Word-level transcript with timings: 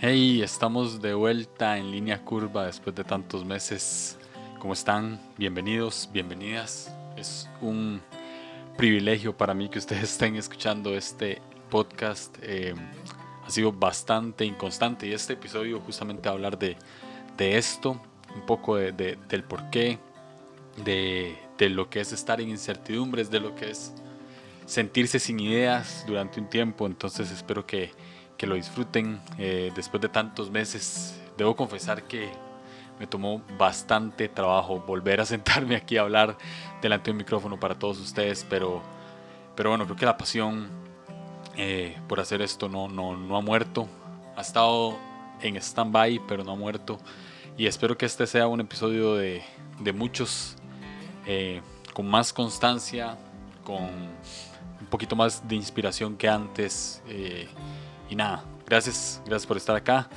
Hey, 0.00 0.42
estamos 0.42 1.02
de 1.02 1.12
vuelta 1.12 1.76
en 1.76 1.90
línea 1.90 2.24
curva 2.24 2.66
después 2.66 2.94
de 2.94 3.02
tantos 3.02 3.44
meses. 3.44 4.16
¿Cómo 4.60 4.72
están? 4.72 5.20
Bienvenidos, 5.36 6.08
bienvenidas. 6.12 6.94
Es 7.16 7.50
un 7.60 8.00
privilegio 8.76 9.36
para 9.36 9.54
mí 9.54 9.68
que 9.68 9.80
ustedes 9.80 10.04
estén 10.12 10.36
escuchando 10.36 10.94
este 10.94 11.42
podcast. 11.68 12.38
Eh, 12.42 12.76
ha 13.44 13.50
sido 13.50 13.72
bastante 13.72 14.44
inconstante 14.44 15.08
y 15.08 15.12
este 15.12 15.32
episodio 15.32 15.80
justamente 15.80 16.28
va 16.28 16.30
a 16.30 16.34
hablar 16.34 16.56
de, 16.60 16.76
esto, 17.36 18.00
un 18.36 18.46
poco 18.46 18.76
de, 18.76 19.18
del 19.28 19.42
porqué, 19.42 19.98
de, 20.84 21.36
de 21.58 21.70
lo 21.70 21.90
que 21.90 21.98
es 22.02 22.12
estar 22.12 22.40
en 22.40 22.50
incertidumbres, 22.50 23.32
de 23.32 23.40
lo 23.40 23.56
que 23.56 23.70
es 23.70 23.92
sentirse 24.64 25.18
sin 25.18 25.40
ideas 25.40 26.04
durante 26.06 26.38
un 26.38 26.48
tiempo. 26.48 26.86
Entonces 26.86 27.32
espero 27.32 27.66
que 27.66 27.90
que 28.38 28.46
lo 28.46 28.54
disfruten 28.54 29.20
eh, 29.36 29.70
después 29.74 30.00
de 30.00 30.08
tantos 30.08 30.50
meses. 30.50 31.20
Debo 31.36 31.54
confesar 31.56 32.04
que 32.04 32.30
me 32.98 33.06
tomó 33.06 33.42
bastante 33.58 34.28
trabajo 34.28 34.80
volver 34.80 35.20
a 35.20 35.26
sentarme 35.26 35.76
aquí 35.76 35.98
a 35.98 36.02
hablar 36.02 36.38
delante 36.80 37.06
de 37.06 37.10
un 37.12 37.18
micrófono 37.18 37.60
para 37.60 37.74
todos 37.74 37.98
ustedes, 37.98 38.46
pero, 38.48 38.80
pero 39.54 39.70
bueno, 39.70 39.84
creo 39.84 39.96
que 39.96 40.06
la 40.06 40.16
pasión 40.16 40.68
eh, 41.56 41.98
por 42.08 42.20
hacer 42.20 42.40
esto 42.40 42.68
no, 42.68 42.88
no, 42.88 43.16
no 43.16 43.36
ha 43.36 43.42
muerto. 43.42 43.88
Ha 44.36 44.40
estado 44.40 44.96
en 45.42 45.56
stand-by, 45.56 46.20
pero 46.28 46.44
no 46.44 46.52
ha 46.52 46.56
muerto. 46.56 46.98
Y 47.56 47.66
espero 47.66 47.98
que 47.98 48.06
este 48.06 48.26
sea 48.28 48.46
un 48.46 48.60
episodio 48.60 49.16
de, 49.16 49.42
de 49.80 49.92
muchos, 49.92 50.56
eh, 51.26 51.60
con 51.92 52.08
más 52.08 52.32
constancia, 52.32 53.18
con 53.64 53.82
un 53.82 54.86
poquito 54.88 55.16
más 55.16 55.46
de 55.48 55.56
inspiración 55.56 56.16
que 56.16 56.28
antes. 56.28 57.02
Y 58.08 58.16
nada, 58.16 58.44
gracias, 58.66 59.22
gracias 59.26 59.46
por 59.46 59.56
estar 59.56 59.76
acá. 59.76 60.08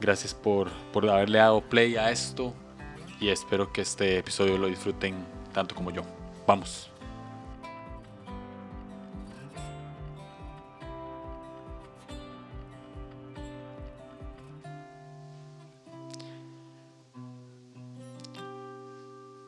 Gracias 0.00 0.32
por, 0.32 0.70
por 0.92 1.08
haberle 1.08 1.38
dado 1.38 1.60
play 1.60 1.96
a 1.96 2.10
esto. 2.10 2.54
Y 3.20 3.28
espero 3.28 3.72
que 3.72 3.80
este 3.80 4.18
episodio 4.18 4.56
lo 4.58 4.68
disfruten 4.68 5.24
tanto 5.52 5.74
como 5.74 5.90
yo. 5.90 6.02
Vamos. 6.46 6.90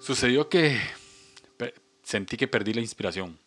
Sucedió 0.01 0.49
que 0.49 0.81
sentí 2.03 2.37
que 2.37 2.49
perdí 2.49 2.73
la 2.73 2.81
inspiración 2.81 3.39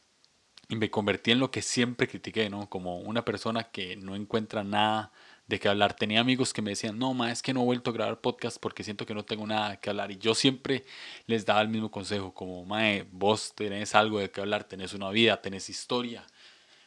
y 0.70 0.76
me 0.76 0.90
convertí 0.90 1.32
en 1.32 1.40
lo 1.40 1.52
que 1.52 1.62
siempre 1.62 2.08
critiqué, 2.08 2.50
¿no? 2.50 2.70
Como 2.70 3.00
una 3.00 3.26
persona 3.26 3.66
que 3.66 3.96
no 3.96 4.16
encuentra 4.16 4.64
nada 4.64 5.12
de 5.48 5.60
qué 5.60 5.68
hablar. 5.68 5.94
Tenía 5.96 6.22
amigos 6.22 6.54
que 6.54 6.62
me 6.62 6.72
decían, 6.72 6.98
no, 6.98 7.14
ma, 7.14 7.32
es 7.32 7.42
que 7.42 7.54
no 7.54 7.62
he 7.62 7.66
vuelto 7.66 7.90
a 7.92 7.94
grabar 7.94 8.22
podcast 8.22 8.58
porque 8.60 8.84
siento 8.84 9.06
que 9.06 9.14
no 9.14 9.26
tengo 9.26 9.46
nada 9.46 9.78
que 9.78 9.90
hablar. 9.90 10.12
Y 10.12 10.18
yo 10.18 10.36
siempre 10.36 10.86
les 11.28 11.46
daba 11.46 11.62
el 11.62 11.68
mismo 11.70 11.92
consejo, 11.92 12.34
como, 12.34 12.66
mae, 12.66 13.06
vos 13.12 13.54
tenés 13.56 13.94
algo 13.96 14.20
de 14.20 14.32
qué 14.32 14.42
hablar, 14.42 14.64
tenés 14.64 14.94
una 14.94 15.10
vida, 15.10 15.42
tenés 15.42 15.70
historia, 15.70 16.26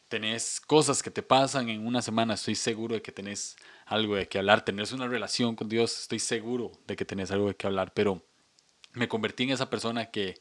tenés 0.09 0.61
cosas 0.61 1.03
que 1.03 1.11
te 1.11 1.23
pasan 1.23 1.69
en 1.69 1.87
una 1.87 2.03
semana, 2.03 2.35
estoy 2.35 2.55
seguro 2.55 2.95
de 2.95 3.03
que 3.03 3.13
tenés 3.13 3.57
algo 3.87 4.17
de 4.17 4.29
qué 4.29 4.39
hablar, 4.39 4.65
tenés 4.65 4.93
una 4.93 5.09
relación 5.09 5.57
con 5.57 5.69
Dios, 5.69 6.01
estoy 6.01 6.19
seguro 6.21 6.73
de 6.87 6.97
que 6.97 7.05
tenés 7.05 7.31
algo 7.31 7.49
de 7.49 7.57
qué 7.57 7.67
hablar, 7.67 7.93
pero 7.95 8.23
me 8.95 9.09
convertí 9.09 9.45
en 9.45 9.51
esa 9.51 9.71
persona 9.71 10.07
que, 10.11 10.41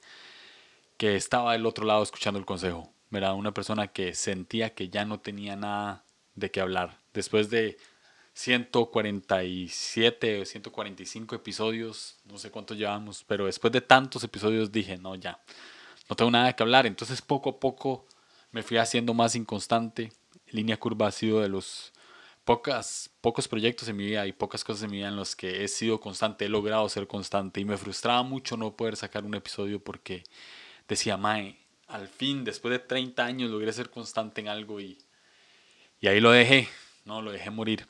que 0.97 1.16
estaba 1.16 1.53
del 1.53 1.66
otro 1.66 1.86
lado 1.86 2.03
escuchando 2.03 2.39
el 2.39 2.45
consejo 2.45 2.95
era 3.11 3.34
una 3.34 3.53
persona 3.53 3.88
que 3.88 4.14
sentía 4.14 4.73
que 4.73 4.89
ya 4.89 5.06
no 5.06 5.20
tenía 5.20 5.56
nada 5.56 6.03
de 6.36 6.52
qué 6.52 6.61
hablar. 6.61 7.00
Después 7.14 7.50
de 7.50 7.78
147 8.34 10.42
o 10.42 10.45
145 10.45 11.35
episodios, 11.35 12.18
no 12.25 12.38
sé 12.38 12.52
cuántos 12.52 12.78
llevamos, 12.78 13.24
pero 13.25 13.46
después 13.46 13.72
de 13.72 13.81
tantos 13.81 14.24
episodios 14.24 14.72
dije, 14.72 14.97
no, 14.97 15.16
ya, 15.16 15.40
no 16.09 16.16
tengo 16.16 16.31
nada 16.31 16.53
que 16.53 16.63
hablar. 16.63 16.85
Entonces 16.85 17.22
poco 17.22 17.52
a 17.52 17.59
poco 17.59 18.06
me 18.52 18.63
fui 18.63 18.78
haciendo 18.78 19.13
más 19.13 19.35
inconstante. 19.35 20.12
Línea 20.47 20.78
Curva 20.78 21.07
ha 21.07 21.12
sido 21.12 21.40
de 21.40 21.50
los 21.50 21.94
pocas, 22.44 23.09
pocos 23.22 23.47
proyectos 23.47 23.88
en 23.90 23.97
mi 23.97 24.06
vida 24.06 24.28
y 24.28 24.34
pocas 24.34 24.63
cosas 24.63 24.84
en 24.84 24.91
mi 24.91 24.97
vida 24.97 25.07
en 25.07 25.16
los 25.16 25.35
que 25.35 25.63
he 25.63 25.68
sido 25.68 26.00
constante, 26.00 26.46
he 26.46 26.50
logrado 26.50 26.88
ser 26.90 27.07
constante 27.07 27.59
y 27.59 27.66
me 27.66 27.78
frustraba 27.78 28.22
mucho 28.24 28.56
no 28.56 28.75
poder 28.75 28.96
sacar 28.96 29.25
un 29.25 29.34
episodio 29.34 29.84
porque 29.84 30.24
decía, 30.88 31.18
Mae, 31.18 31.65
al 31.88 32.07
fin, 32.07 32.44
después 32.44 32.72
de 32.72 32.79
30 32.79 33.23
años, 33.23 33.51
logré 33.51 33.72
ser 33.73 33.90
constante 33.90 34.41
en 34.41 34.47
algo 34.47 34.79
y, 34.79 34.97
y 36.00 36.07
ahí 36.07 36.19
lo 36.19 36.31
dejé, 36.31 36.68
no, 37.06 37.22
lo 37.22 37.31
dejé 37.31 37.50
morir. 37.50 37.88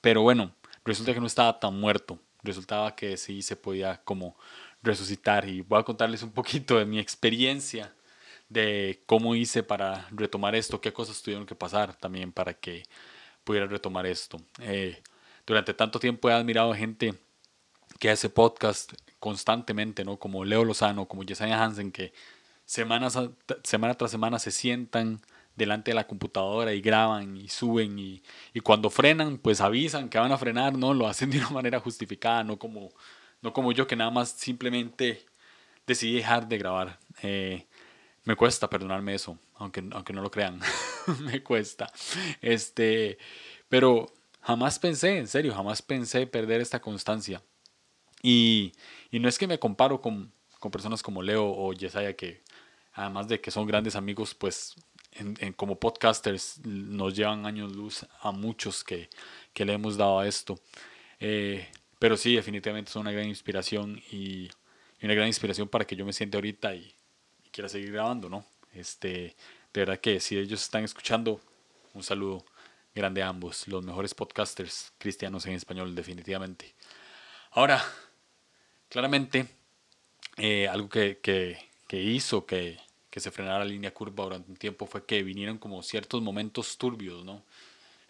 Pero 0.00 0.22
bueno, 0.22 0.54
resulta 0.84 1.14
que 1.14 1.20
no 1.20 1.26
estaba 1.26 1.58
tan 1.58 1.78
muerto, 1.78 2.18
resultaba 2.42 2.94
que 2.94 3.16
sí 3.16 3.42
se 3.42 3.56
podía 3.56 4.02
como 4.04 4.36
resucitar 4.82 5.48
y 5.48 5.62
voy 5.62 5.80
a 5.80 5.84
contarles 5.84 6.22
un 6.22 6.32
poquito 6.32 6.78
de 6.78 6.86
mi 6.86 6.98
experiencia 6.98 7.92
de 8.48 9.02
cómo 9.06 9.34
hice 9.34 9.62
para 9.62 10.06
retomar 10.10 10.54
esto, 10.54 10.80
qué 10.80 10.92
cosas 10.92 11.20
tuvieron 11.22 11.46
que 11.46 11.54
pasar 11.54 11.96
también 11.96 12.32
para 12.32 12.54
que 12.54 12.84
pudiera 13.44 13.66
retomar 13.66 14.06
esto. 14.06 14.40
Eh, 14.60 15.02
durante 15.46 15.74
tanto 15.74 15.98
tiempo 15.98 16.28
he 16.28 16.32
admirado 16.32 16.72
a 16.72 16.76
gente 16.76 17.14
que 17.98 18.10
hace 18.10 18.28
podcast 18.28 18.92
constantemente, 19.18 20.04
¿no? 20.04 20.18
Como 20.18 20.44
Leo 20.44 20.64
Lozano, 20.64 21.06
como 21.06 21.22
Yesenia 21.22 21.62
Hansen, 21.62 21.90
que 21.90 22.12
semanas, 22.66 23.18
semana 23.64 23.94
tras 23.94 24.10
semana 24.10 24.38
se 24.38 24.50
sientan 24.50 25.20
delante 25.54 25.92
de 25.92 25.94
la 25.94 26.06
computadora 26.06 26.74
y 26.74 26.82
graban 26.82 27.36
y 27.36 27.48
suben 27.48 27.98
y, 27.98 28.22
cuando 28.62 28.90
frenan 28.90 29.38
pues 29.38 29.60
avisan 29.60 30.10
que 30.10 30.18
van 30.18 30.32
a 30.32 30.38
frenar, 30.38 30.76
¿no? 30.76 30.92
Lo 30.92 31.08
hacen 31.08 31.30
de 31.30 31.38
una 31.38 31.50
manera 31.50 31.80
justificada, 31.80 32.44
no 32.44 32.58
como, 32.58 32.90
no 33.40 33.52
como 33.52 33.72
yo 33.72 33.86
que 33.86 33.96
nada 33.96 34.10
más 34.10 34.30
simplemente 34.30 35.24
decidí 35.86 36.16
dejar 36.16 36.48
de 36.48 36.58
grabar. 36.58 36.98
Eh, 37.22 37.66
me 38.24 38.36
cuesta 38.36 38.68
perdonarme 38.68 39.14
eso, 39.14 39.38
aunque, 39.54 39.82
aunque 39.92 40.12
no 40.12 40.20
lo 40.20 40.30
crean, 40.30 40.60
me 41.20 41.42
cuesta. 41.42 41.90
Este, 42.42 43.18
pero 43.68 44.12
jamás 44.42 44.78
pensé, 44.78 45.18
en 45.18 45.28
serio, 45.28 45.54
jamás 45.54 45.80
pensé 45.80 46.26
perder 46.26 46.60
esta 46.60 46.80
constancia. 46.80 47.42
Y, 48.22 48.72
y 49.10 49.20
no 49.20 49.28
es 49.28 49.38
que 49.38 49.46
me 49.46 49.58
comparo 49.58 50.00
con, 50.00 50.32
con 50.58 50.70
personas 50.70 51.02
como 51.02 51.22
Leo 51.22 51.46
o 51.46 51.72
Yesaya 51.72 52.14
que 52.14 52.42
además 52.96 53.28
de 53.28 53.40
que 53.40 53.50
son 53.50 53.66
grandes 53.66 53.94
amigos, 53.94 54.34
pues 54.34 54.74
como 55.54 55.78
podcasters 55.78 56.60
nos 56.64 57.14
llevan 57.14 57.46
años 57.46 57.74
luz 57.74 58.06
a 58.20 58.32
muchos 58.32 58.82
que, 58.82 59.08
que 59.52 59.64
le 59.64 59.74
hemos 59.74 59.96
dado 59.96 60.18
a 60.18 60.26
esto. 60.26 60.58
Eh, 61.20 61.68
pero 61.98 62.16
sí, 62.16 62.34
definitivamente 62.34 62.90
son 62.90 63.02
una 63.02 63.12
gran 63.12 63.26
inspiración 63.26 64.02
y, 64.10 64.50
una 65.02 65.14
gran 65.14 65.28
inspiración 65.28 65.68
para 65.68 65.86
que 65.86 65.94
yo 65.94 66.04
me 66.04 66.12
siente 66.12 66.36
ahorita 66.36 66.74
y, 66.74 66.92
quiera 67.52 67.68
seguir 67.68 67.92
grabando, 67.92 68.28
¿no? 68.28 68.44
Este, 68.72 69.34
de 69.72 69.80
verdad 69.80 69.98
que 69.98 70.20
si 70.20 70.36
ellos 70.36 70.62
están 70.62 70.84
escuchando, 70.84 71.40
un 71.94 72.02
saludo 72.02 72.44
grande 72.94 73.22
a 73.22 73.28
ambos, 73.28 73.66
los 73.68 73.82
mejores 73.84 74.14
podcasters 74.14 74.92
cristianos 74.98 75.46
en 75.46 75.52
español, 75.52 75.94
definitivamente. 75.94 76.74
Ahora, 77.52 77.82
claramente, 78.90 79.48
eh, 80.36 80.68
algo 80.68 80.88
que, 80.90 81.18
que 81.22 82.02
hizo 82.02 82.44
que, 82.44 82.78
que 83.16 83.20
se 83.20 83.30
frenara 83.30 83.60
la 83.60 83.64
línea 83.64 83.94
curva 83.94 84.24
durante 84.24 84.50
un 84.50 84.58
tiempo 84.58 84.84
fue 84.84 85.06
que 85.06 85.22
vinieron 85.22 85.56
como 85.56 85.82
ciertos 85.82 86.20
momentos 86.20 86.76
turbios, 86.76 87.24
¿no? 87.24 87.42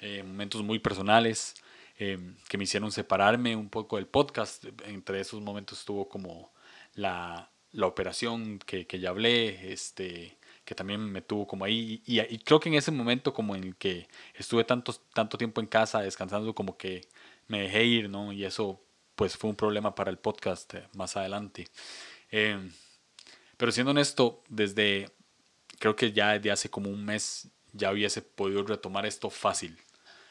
Eh, 0.00 0.24
momentos 0.24 0.64
muy 0.64 0.80
personales 0.80 1.54
eh, 1.96 2.18
que 2.48 2.58
me 2.58 2.64
hicieron 2.64 2.90
separarme 2.90 3.54
un 3.54 3.68
poco 3.68 3.98
del 3.98 4.08
podcast. 4.08 4.64
Entre 4.84 5.20
esos 5.20 5.40
momentos 5.40 5.78
estuvo 5.78 6.08
como 6.08 6.50
la, 6.96 7.48
la 7.70 7.86
operación 7.86 8.58
que, 8.58 8.88
que, 8.88 8.98
ya 8.98 9.10
hablé, 9.10 9.72
este, 9.72 10.36
que 10.64 10.74
también 10.74 10.98
me 10.98 11.22
tuvo 11.22 11.46
como 11.46 11.64
ahí. 11.64 12.02
Y, 12.04 12.38
creo 12.38 12.58
que 12.58 12.68
en 12.68 12.74
ese 12.74 12.90
momento 12.90 13.32
como 13.32 13.54
en 13.54 13.62
el 13.62 13.76
que 13.76 14.08
estuve 14.34 14.64
tanto, 14.64 14.92
tanto 15.14 15.38
tiempo 15.38 15.60
en 15.60 15.68
casa 15.68 16.00
descansando, 16.00 16.52
como 16.52 16.76
que 16.76 17.02
me 17.46 17.60
dejé 17.60 17.84
ir, 17.84 18.10
¿no? 18.10 18.32
Y 18.32 18.44
eso 18.44 18.82
pues 19.14 19.36
fue 19.36 19.50
un 19.50 19.56
problema 19.56 19.94
para 19.94 20.10
el 20.10 20.18
podcast 20.18 20.74
eh, 20.74 20.88
más 20.96 21.16
adelante. 21.16 21.68
Pero 23.56 23.72
siendo 23.72 23.90
honesto, 23.92 24.42
desde 24.48 25.10
creo 25.78 25.96
que 25.96 26.12
ya 26.12 26.32
desde 26.32 26.50
hace 26.50 26.70
como 26.70 26.90
un 26.90 27.04
mes 27.04 27.48
ya 27.72 27.92
hubiese 27.92 28.22
podido 28.22 28.62
retomar 28.62 29.06
esto 29.06 29.30
fácil. 29.30 29.78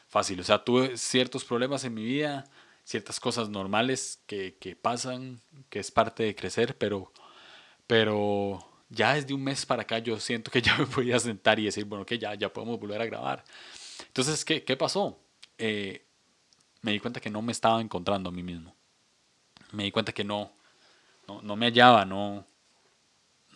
Fácil. 0.08 0.40
O 0.40 0.44
sea, 0.44 0.64
tuve 0.64 0.96
ciertos 0.96 1.44
problemas 1.44 1.84
en 1.84 1.94
mi 1.94 2.04
vida, 2.04 2.44
ciertas 2.84 3.20
cosas 3.20 3.48
normales 3.48 4.22
que, 4.26 4.56
que 4.60 4.76
pasan, 4.76 5.40
que 5.68 5.80
es 5.80 5.90
parte 5.90 6.22
de 6.22 6.34
crecer, 6.34 6.76
pero, 6.78 7.12
pero 7.86 8.66
ya 8.88 9.14
desde 9.14 9.34
un 9.34 9.42
mes 9.42 9.66
para 9.66 9.82
acá 9.82 9.98
yo 9.98 10.18
siento 10.20 10.50
que 10.50 10.62
ya 10.62 10.76
me 10.76 10.86
podía 10.86 11.18
sentar 11.18 11.58
y 11.58 11.64
decir, 11.64 11.84
bueno, 11.84 12.06
que 12.06 12.18
ya, 12.18 12.34
ya 12.34 12.52
podemos 12.52 12.78
volver 12.78 13.00
a 13.00 13.06
grabar. 13.06 13.44
Entonces, 14.06 14.44
¿qué, 14.44 14.64
qué 14.64 14.76
pasó? 14.76 15.18
Eh, 15.58 16.04
me 16.82 16.92
di 16.92 17.00
cuenta 17.00 17.20
que 17.20 17.30
no 17.30 17.42
me 17.42 17.52
estaba 17.52 17.80
encontrando 17.80 18.28
a 18.28 18.32
mí 18.32 18.42
mismo. 18.42 18.74
Me 19.72 19.84
di 19.84 19.90
cuenta 19.90 20.12
que 20.12 20.24
no, 20.24 20.52
no, 21.26 21.42
no 21.42 21.56
me 21.56 21.66
hallaba, 21.66 22.04
no, 22.04 22.46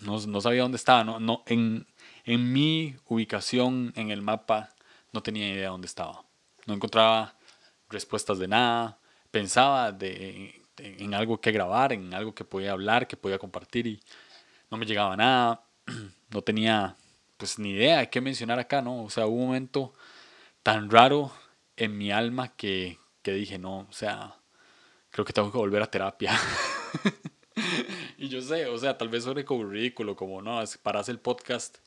no, 0.00 0.40
sabía 0.40 0.62
dónde 0.62 0.76
estaba, 0.76 1.04
no, 1.04 1.20
no, 1.20 1.42
en, 1.46 1.86
en 2.24 2.52
mi 2.52 2.96
ubicación 3.06 3.92
en 3.96 4.10
el 4.10 4.22
mapa 4.22 4.74
no 5.12 5.22
tenía 5.22 5.48
idea 5.48 5.62
de 5.62 5.68
dónde 5.68 5.86
estaba. 5.86 6.24
No 6.66 6.74
encontraba 6.74 7.36
respuestas 7.88 8.38
de 8.38 8.48
nada. 8.48 8.98
Pensaba 9.30 9.92
de, 9.92 10.62
en 10.78 11.14
algo 11.14 11.40
que 11.40 11.52
grabar, 11.52 11.92
en 11.92 12.14
algo 12.14 12.34
que 12.34 12.44
podía 12.44 12.72
hablar, 12.72 13.06
que 13.06 13.16
podía 13.16 13.38
compartir 13.38 13.86
y 13.86 14.00
no 14.70 14.76
me 14.76 14.86
llegaba 14.86 15.16
nada. 15.16 15.64
No 16.32 16.42
tenía 16.42 16.94
pues 17.36 17.58
ni 17.58 17.70
idea 17.70 17.98
de 17.98 18.08
qué 18.08 18.20
mencionar 18.20 18.60
acá, 18.60 18.80
¿no? 18.82 19.02
O 19.02 19.10
sea, 19.10 19.26
hubo 19.26 19.34
un 19.34 19.46
momento 19.46 19.92
tan 20.62 20.88
raro 20.88 21.32
en 21.76 21.98
mi 21.98 22.12
alma 22.12 22.54
que, 22.54 22.98
que 23.22 23.32
dije, 23.32 23.58
no, 23.58 23.80
o 23.80 23.92
sea, 23.92 24.36
creo 25.10 25.24
que 25.24 25.32
tengo 25.32 25.50
que 25.50 25.58
volver 25.58 25.82
a 25.82 25.90
terapia. 25.90 26.38
y 28.20 28.28
yo 28.28 28.42
sé, 28.42 28.66
o 28.66 28.76
sea, 28.76 28.98
tal 28.98 29.08
vez 29.08 29.24
suene 29.24 29.46
como 29.46 29.64
ridículo, 29.64 30.14
como 30.14 30.42
no, 30.42 30.62
paras 30.82 31.08
el 31.08 31.18
podcast 31.18 31.78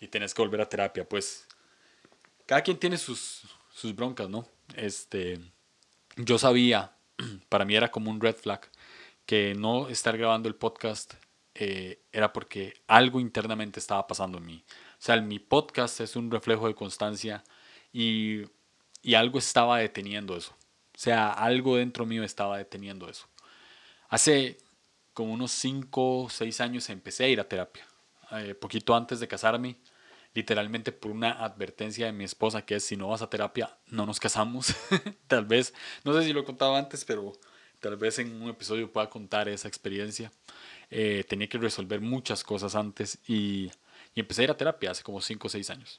y 0.00 0.08
tienes 0.08 0.32
que 0.32 0.40
volver 0.40 0.62
a 0.62 0.68
terapia. 0.68 1.06
Pues 1.06 1.46
cada 2.46 2.62
quien 2.62 2.78
tiene 2.78 2.96
sus, 2.96 3.42
sus 3.70 3.94
broncas, 3.94 4.30
¿no? 4.30 4.48
Este, 4.74 5.38
yo 6.16 6.38
sabía, 6.38 6.92
para 7.50 7.66
mí 7.66 7.76
era 7.76 7.90
como 7.90 8.10
un 8.10 8.22
red 8.22 8.34
flag, 8.34 8.70
que 9.26 9.54
no 9.54 9.90
estar 9.90 10.16
grabando 10.16 10.48
el 10.48 10.54
podcast 10.54 11.12
eh, 11.54 12.00
era 12.10 12.32
porque 12.32 12.72
algo 12.86 13.20
internamente 13.20 13.78
estaba 13.78 14.06
pasando 14.06 14.38
en 14.38 14.46
mí. 14.46 14.64
O 14.92 15.02
sea, 15.02 15.20
mi 15.20 15.40
podcast 15.40 16.00
es 16.00 16.16
un 16.16 16.30
reflejo 16.30 16.68
de 16.68 16.74
constancia 16.74 17.44
y, 17.92 18.44
y 19.02 19.12
algo 19.12 19.38
estaba 19.38 19.76
deteniendo 19.76 20.38
eso. 20.38 20.52
O 20.52 20.98
sea, 20.98 21.32
algo 21.32 21.76
dentro 21.76 22.06
mío 22.06 22.24
estaba 22.24 22.56
deteniendo 22.56 23.10
eso. 23.10 23.26
Hace 24.08 24.56
como 25.14 25.32
unos 25.32 25.52
5 25.52 26.22
o 26.22 26.30
6 26.30 26.60
años 26.60 26.90
empecé 26.90 27.24
a 27.24 27.28
ir 27.28 27.40
a 27.40 27.48
terapia. 27.48 27.86
Eh, 28.32 28.54
poquito 28.54 28.94
antes 28.94 29.20
de 29.20 29.28
casarme, 29.28 29.76
literalmente 30.34 30.92
por 30.92 31.10
una 31.10 31.32
advertencia 31.44 32.06
de 32.06 32.12
mi 32.12 32.24
esposa 32.24 32.64
que 32.64 32.76
es 32.76 32.84
si 32.84 32.96
no 32.96 33.08
vas 33.08 33.22
a 33.22 33.28
terapia, 33.28 33.76
no 33.88 34.06
nos 34.06 34.18
casamos. 34.18 34.74
tal 35.26 35.44
vez, 35.44 35.74
no 36.04 36.14
sé 36.14 36.24
si 36.24 36.32
lo 36.32 36.40
he 36.40 36.44
contado 36.44 36.74
antes, 36.76 37.04
pero 37.04 37.32
tal 37.80 37.96
vez 37.96 38.18
en 38.18 38.40
un 38.40 38.48
episodio 38.48 38.90
pueda 38.90 39.10
contar 39.10 39.48
esa 39.48 39.68
experiencia. 39.68 40.32
Eh, 40.90 41.24
tenía 41.28 41.48
que 41.48 41.58
resolver 41.58 42.00
muchas 42.00 42.44
cosas 42.44 42.74
antes 42.74 43.18
y, 43.26 43.70
y 44.14 44.20
empecé 44.20 44.42
a 44.42 44.44
ir 44.44 44.50
a 44.50 44.56
terapia 44.56 44.90
hace 44.90 45.02
como 45.02 45.20
5 45.20 45.46
o 45.46 45.50
6 45.50 45.70
años. 45.70 45.98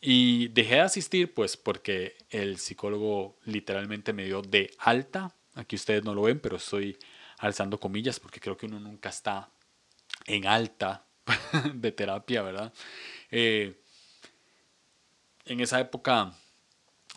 Y 0.00 0.48
dejé 0.48 0.74
de 0.74 0.80
asistir 0.82 1.32
pues 1.32 1.56
porque 1.56 2.16
el 2.28 2.58
psicólogo 2.58 3.38
literalmente 3.44 4.12
me 4.12 4.24
dio 4.24 4.42
de 4.42 4.70
alta. 4.78 5.34
Aquí 5.54 5.76
ustedes 5.76 6.04
no 6.04 6.14
lo 6.14 6.22
ven, 6.22 6.40
pero 6.40 6.56
estoy 6.56 6.98
alzando 7.38 7.78
comillas 7.78 8.20
porque 8.20 8.40
creo 8.40 8.56
que 8.56 8.66
uno 8.66 8.80
nunca 8.80 9.08
está 9.08 9.50
en 10.26 10.46
alta 10.46 11.04
de 11.74 11.92
terapia, 11.92 12.42
¿verdad? 12.42 12.72
Eh, 13.30 13.80
en 15.46 15.60
esa 15.60 15.80
época 15.80 16.32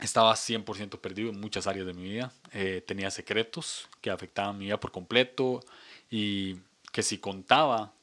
estaba 0.01 0.33
100% 0.33 0.99
perdido 0.99 1.29
en 1.29 1.39
muchas 1.39 1.67
áreas 1.67 1.85
de 1.85 1.93
mi 1.93 2.03
vida. 2.03 2.31
Eh, 2.51 2.83
tenía 2.85 3.09
secretos 3.09 3.87
que 4.01 4.09
afectaban 4.09 4.57
mi 4.57 4.65
vida 4.65 4.79
por 4.79 4.91
completo 4.91 5.61
y 6.09 6.57
que 6.91 7.03
si 7.03 7.17
contaba, 7.17 7.93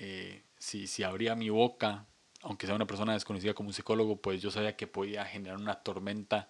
eh, 0.00 0.42
si, 0.58 0.86
si 0.86 1.02
abría 1.02 1.34
mi 1.34 1.50
boca 1.50 2.06
aunque 2.42 2.66
sea 2.66 2.76
una 2.76 2.86
persona 2.86 3.14
desconocida 3.14 3.54
como 3.54 3.68
un 3.68 3.74
psicólogo, 3.74 4.16
pues 4.16 4.40
yo 4.40 4.50
sabía 4.50 4.76
que 4.76 4.86
podía 4.86 5.24
generar 5.24 5.58
una 5.58 5.74
tormenta 5.74 6.48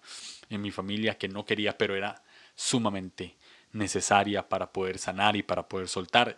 en 0.49 0.61
mi 0.61 0.71
familia 0.71 1.17
que 1.17 1.27
no 1.27 1.45
quería, 1.45 1.77
pero 1.77 1.95
era 1.95 2.23
sumamente 2.55 3.35
necesaria 3.71 4.47
para 4.47 4.71
poder 4.71 4.97
sanar 4.97 5.35
y 5.35 5.43
para 5.43 5.67
poder 5.67 5.87
soltar. 5.87 6.37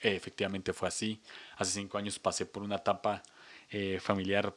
efectivamente 0.00 0.72
fue 0.72 0.88
así. 0.88 1.20
Hace 1.56 1.72
cinco 1.72 1.98
años 1.98 2.18
pasé 2.18 2.46
por 2.46 2.62
una 2.62 2.76
etapa 2.76 3.22
eh, 3.70 3.98
familiar 4.00 4.54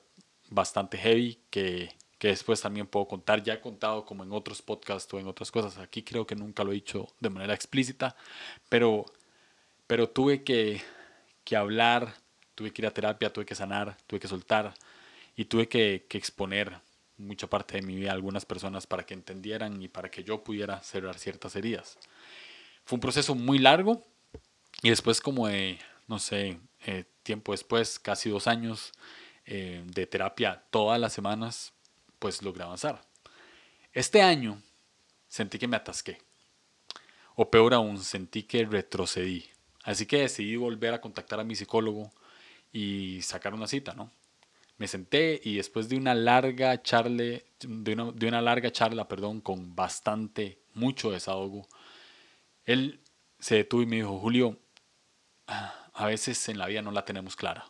bastante 0.50 0.98
heavy 0.98 1.40
que, 1.50 1.90
que 2.18 2.30
después 2.30 2.62
también 2.62 2.88
puedo 2.88 3.08
contar. 3.08 3.44
Ya 3.44 3.54
he 3.56 3.62
contado 3.62 4.06
como 4.06 4.24
en 4.24 4.32
otros 4.34 4.62
podcasts 4.62 5.14
o 5.14 5.20
en 5.20 5.28
otras 5.28 5.52
cosas. 5.52 5.78
Aquí 5.78 6.04
creo 6.04 6.28
que 6.28 6.36
nunca 6.36 6.64
lo 6.64 6.72
he 6.72 6.76
dicho 6.76 7.08
de 7.20 7.30
manera 7.30 7.54
explícita, 7.54 8.16
pero, 8.70 9.06
pero 9.88 10.10
tuve 10.10 10.44
que, 10.44 10.82
que 11.44 11.56
hablar 11.56 12.14
tuve 12.60 12.74
que 12.74 12.82
ir 12.82 12.88
a 12.88 12.92
terapia, 12.92 13.32
tuve 13.32 13.46
que 13.46 13.56
sanar, 13.56 13.96
tuve 14.06 14.20
que 14.20 14.28
soltar 14.28 14.74
y 15.38 15.46
tuve 15.46 15.70
que, 15.70 16.06
exponer 16.12 16.82
mucha 17.20 17.48
parte 17.48 17.76
de 17.76 17.84
mi 17.84 17.96
vida 17.96 18.12
algunas 18.12 18.46
personas 18.46 18.88
para 18.88 19.06
que 19.06 19.14
entendieran 19.14 19.82
y 19.82 19.88
para 19.88 20.10
que 20.10 20.24
yo 20.24 20.44
pudiera 20.44 20.82
cerrar 20.82 21.20
ciertas 21.20 21.56
heridas. 21.56 21.98
Fue 22.86 22.98
un 22.98 23.02
proceso 23.02 23.36
muy 23.36 23.60
largo 23.60 24.08
y 24.82 24.90
después 24.90 25.22
como 25.22 25.48
de, 25.48 25.78
no 26.08 26.18
sé, 26.18 26.60
eh, 26.86 27.06
tiempo 27.24 27.52
después, 27.52 28.00
casi 28.00 28.30
dos 28.30 28.48
años 28.48 28.94
eh, 29.46 29.84
de 29.86 30.08
terapia 30.08 30.64
todas 30.72 31.00
las 31.00 31.14
semanas, 31.14 31.74
pues 32.18 32.42
logré 32.42 32.64
avanzar. 32.64 33.02
Este 33.94 34.22
año 34.22 34.62
sentí 35.28 35.60
que 35.60 35.68
me 35.68 35.78
atasqué. 35.78 36.20
O 37.36 37.50
peor 37.50 37.74
aún, 37.74 38.00
sentí 38.00 38.44
que 38.44 38.66
retrocedí. 38.66 39.50
Así 39.84 40.06
que 40.06 40.22
decidí 40.22 40.56
volver 40.56 40.94
a 40.94 41.02
contactar 41.02 41.40
a 41.40 41.44
mi 41.44 41.56
psicólogo 41.56 42.12
y 42.72 43.22
sacar 43.22 43.54
una 43.54 43.68
cita, 43.68 43.94
¿no? 43.94 44.12
Me 44.80 44.88
senté 44.88 45.40
y 45.44 45.58
después 45.58 45.90
de 45.90 45.98
una 45.98 46.16
larga 46.16 46.82
charla, 46.82 47.40
de 47.60 47.94
una, 47.94 48.12
de 48.12 48.28
una 48.28 48.42
larga 48.42 48.72
charla, 48.72 49.08
perdón, 49.08 49.42
con 49.42 49.76
bastante, 49.76 50.58
mucho 50.74 51.12
desahogo, 51.12 51.68
él 52.66 53.00
se 53.40 53.56
detuvo 53.56 53.84
y 53.84 53.86
me 53.86 53.98
dijo, 53.98 54.18
Julio, 54.20 54.58
a 55.46 56.06
veces 56.06 56.50
en 56.50 56.58
la 56.58 56.68
vida 56.68 56.82
no 56.82 56.92
la 56.92 57.06
tenemos 57.06 57.36
clara. 57.36 57.70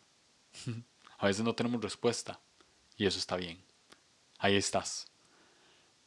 A 1.21 1.27
veces 1.27 1.43
no 1.43 1.53
tenemos 1.53 1.81
respuesta. 1.81 2.39
Y 2.95 3.05
eso 3.05 3.19
está 3.19 3.35
bien. 3.35 3.61
Ahí 4.37 4.55
estás. 4.55 5.07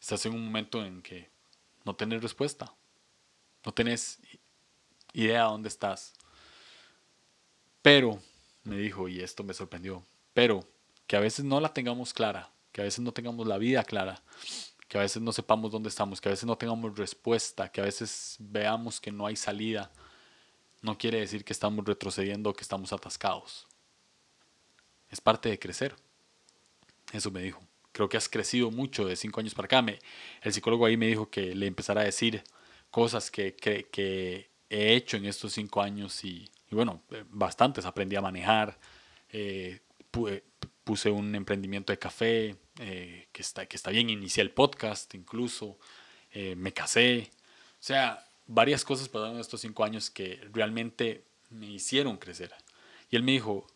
Estás 0.01 0.25
en 0.25 0.35
un 0.35 0.45
momento 0.47 0.83
en 0.85 1.03
que 1.03 1.29
no 1.85 1.95
tienes 1.95 2.23
respuesta. 2.23 2.73
No 3.65 3.73
tienes 3.73 4.19
idea 5.13 5.43
de 5.43 5.51
dónde 5.51 5.69
estás. 5.69 6.15
Pero 7.83 8.23
me 8.65 8.77
dijo, 8.77 9.09
y 9.09 9.21
esto 9.21 9.45
me 9.45 9.53
sorprendió, 9.53 10.05
pero 10.33 10.67
que 11.13 11.17
a 11.19 11.21
veces 11.21 11.45
no 11.45 11.61
la 11.61 11.75
tengamos 11.75 12.15
clara, 12.15 12.51
que 12.73 12.81
a 12.81 12.85
veces 12.85 13.01
no 13.01 13.13
tengamos 13.13 13.47
la 13.47 13.59
vida 13.59 13.85
clara, 13.85 14.23
que 14.89 14.97
a 14.97 15.03
veces 15.03 15.21
no 15.21 15.31
sepamos 15.31 15.71
dónde 15.71 15.91
estamos, 15.91 16.23
que 16.23 16.31
a 16.31 16.33
veces 16.33 16.47
no 16.47 16.57
tengamos 16.57 16.97
respuesta, 16.97 17.71
que 17.71 17.83
a 17.83 17.85
veces 17.85 18.37
veamos 18.39 18.99
que 18.99 19.13
no 19.13 19.27
hay 19.27 19.37
salida, 19.37 19.93
no 20.81 20.97
quiere 20.97 21.21
decir 21.21 21.45
que 21.45 21.53
estamos 21.53 21.85
retrocediendo 21.85 22.49
o 22.49 22.55
que 22.55 22.63
estamos 22.63 22.95
atascados. 22.95 23.67
Es 25.11 25.21
parte 25.21 25.51
de 25.51 25.59
crecer. 25.59 25.95
Eso 27.13 27.31
me 27.31 27.43
dijo. 27.43 27.61
Creo 27.93 28.09
que 28.09 28.17
has 28.17 28.31
crecido 28.31 28.71
mucho 28.71 29.05
de 29.05 29.15
cinco 29.15 29.41
años 29.41 29.55
para 29.55 29.67
acá. 29.67 29.83
Me, 29.83 29.99
el 30.41 30.55
psicólogo 30.55 30.87
ahí 30.87 30.97
me 30.97 31.09
dijo 31.09 31.29
que 31.29 31.55
le 31.55 31.67
empezara 31.67 32.01
a 32.01 32.05
decir 32.05 32.43
cosas 32.91 33.31
que, 33.31 33.55
que, 33.55 33.87
que 33.93 34.49
he 34.71 34.95
hecho 34.95 35.19
en 35.19 35.27
estos 35.27 35.53
cinco 35.53 35.83
años 35.83 36.25
y, 36.25 36.49
y 36.71 36.75
bueno, 36.75 37.03
eh, 37.11 37.23
bastantes. 37.29 37.85
Aprendí 37.85 38.17
a 38.17 38.23
manejar, 38.23 38.79
eh, 39.29 39.83
puse 40.85 41.11
un 41.11 41.35
emprendimiento 41.35 41.93
de 41.93 41.99
café 41.99 42.57
eh, 42.79 43.29
que, 43.33 43.43
está, 43.43 43.67
que 43.67 43.77
está 43.77 43.91
bien, 43.91 44.11
inicié 44.11 44.43
el 44.43 44.51
podcast 44.51 45.15
incluso, 45.15 45.79
me 46.57 46.73
casé. 46.73 47.31
O 47.75 47.85
sea, 47.85 48.27
varias 48.47 48.85
cosas 48.85 49.09
pasaron 49.09 49.39
estos 49.39 49.61
cinco 49.61 49.85
años 49.85 50.11
que 50.11 50.41
realmente 50.53 51.25
me 51.51 51.67
hicieron 51.67 52.17
crecer. 52.17 52.53
Y 53.11 53.17
él 53.17 53.23
me 53.23 53.33
dijo, 53.33 53.67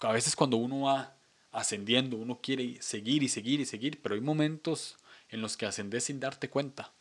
a 0.00 0.12
veces 0.12 0.34
cuando 0.34 0.56
uno 0.56 0.82
va 0.82 1.16
ascendiendo, 1.52 2.16
uno 2.16 2.40
quiere 2.40 2.80
seguir 2.82 3.22
y 3.22 3.28
seguir 3.28 3.60
y 3.60 3.64
seguir, 3.64 4.02
pero 4.02 4.14
hay 4.14 4.20
momentos 4.20 4.96
en 5.28 5.40
los 5.40 5.56
que 5.56 5.66
ascendes 5.66 6.04
sin 6.04 6.20
darte 6.20 6.48
cuenta 6.48 6.92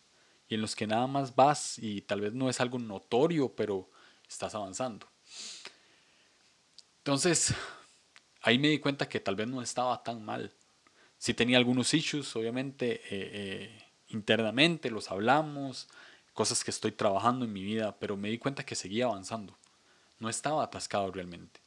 y 0.49 0.55
en 0.55 0.61
los 0.61 0.75
que 0.75 0.87
nada 0.87 1.07
más 1.07 1.35
vas 1.35 1.77
y 1.79 2.01
tal 2.01 2.21
vez 2.21 2.33
no 2.33 2.49
es 2.49 2.61
algo 2.61 2.79
notorio, 2.79 3.53
pero 3.55 3.89
estás 4.27 4.55
avanzando. 4.55 5.07
Entonces, 6.99 7.53
ahí 8.47 8.59
me 8.59 8.69
di 8.69 8.79
cuenta 8.79 9.09
que 9.09 9.19
tal 9.19 9.35
vez 9.35 9.47
no 9.47 9.61
estaba 9.61 10.01
tan 10.03 10.23
mal. 10.23 10.53
Si 11.17 11.33
tenía 11.33 11.57
algunos 11.57 11.93
issues, 11.93 12.33
obviamente, 12.37 12.95
eh, 12.95 13.01
eh, 13.11 13.83
internamente 14.07 14.89
los 14.89 15.11
hablamos, 15.11 15.89
cosas 16.33 16.63
que 16.63 16.71
estoy 16.71 16.93
trabajando 16.93 17.43
en 17.43 17.51
mi 17.51 17.61
vida, 17.61 17.97
pero 17.99 18.15
me 18.15 18.29
di 18.29 18.37
cuenta 18.37 18.65
que 18.65 18.75
seguía 18.75 19.05
avanzando. 19.05 19.57
No 20.19 20.29
estaba 20.29 20.63
atascado 20.63 21.11
realmente. 21.11 21.59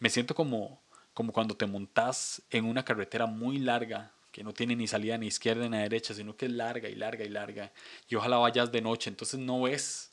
Me 0.00 0.10
siento 0.10 0.34
como, 0.34 0.82
como 1.14 1.32
cuando 1.32 1.56
te 1.56 1.66
montas 1.66 2.42
en 2.50 2.64
una 2.64 2.84
carretera 2.84 3.26
muy 3.26 3.58
larga, 3.58 4.10
que 4.32 4.42
no 4.42 4.52
tiene 4.52 4.74
ni 4.74 4.88
salida 4.88 5.16
ni 5.18 5.28
izquierda 5.28 5.68
ni 5.68 5.78
derecha, 5.78 6.12
sino 6.12 6.36
que 6.36 6.46
es 6.46 6.52
larga 6.52 6.88
y 6.88 6.96
larga 6.96 7.24
y 7.24 7.28
larga, 7.28 7.72
y 8.08 8.16
ojalá 8.16 8.38
vayas 8.38 8.72
de 8.72 8.82
noche, 8.82 9.10
entonces 9.10 9.38
no 9.38 9.62
ves 9.62 10.10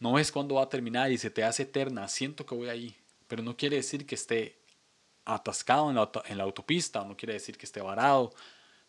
no 0.00 0.12
ves 0.12 0.30
cuándo 0.32 0.54
va 0.54 0.62
a 0.62 0.68
terminar 0.68 1.10
y 1.10 1.18
se 1.18 1.28
te 1.28 1.42
hace 1.42 1.64
eterna. 1.64 2.06
Siento 2.06 2.46
que 2.46 2.54
voy 2.54 2.68
ahí, 2.68 2.96
pero 3.26 3.42
no 3.42 3.56
quiere 3.56 3.76
decir 3.76 4.06
que 4.06 4.14
esté 4.14 4.58
atascado 5.34 5.90
en 5.90 6.36
la, 6.38 6.44
autopista, 6.44 7.04
no 7.04 7.16
quiere 7.16 7.34
decir 7.34 7.56
que 7.56 7.66
esté 7.66 7.80
varado, 7.80 8.32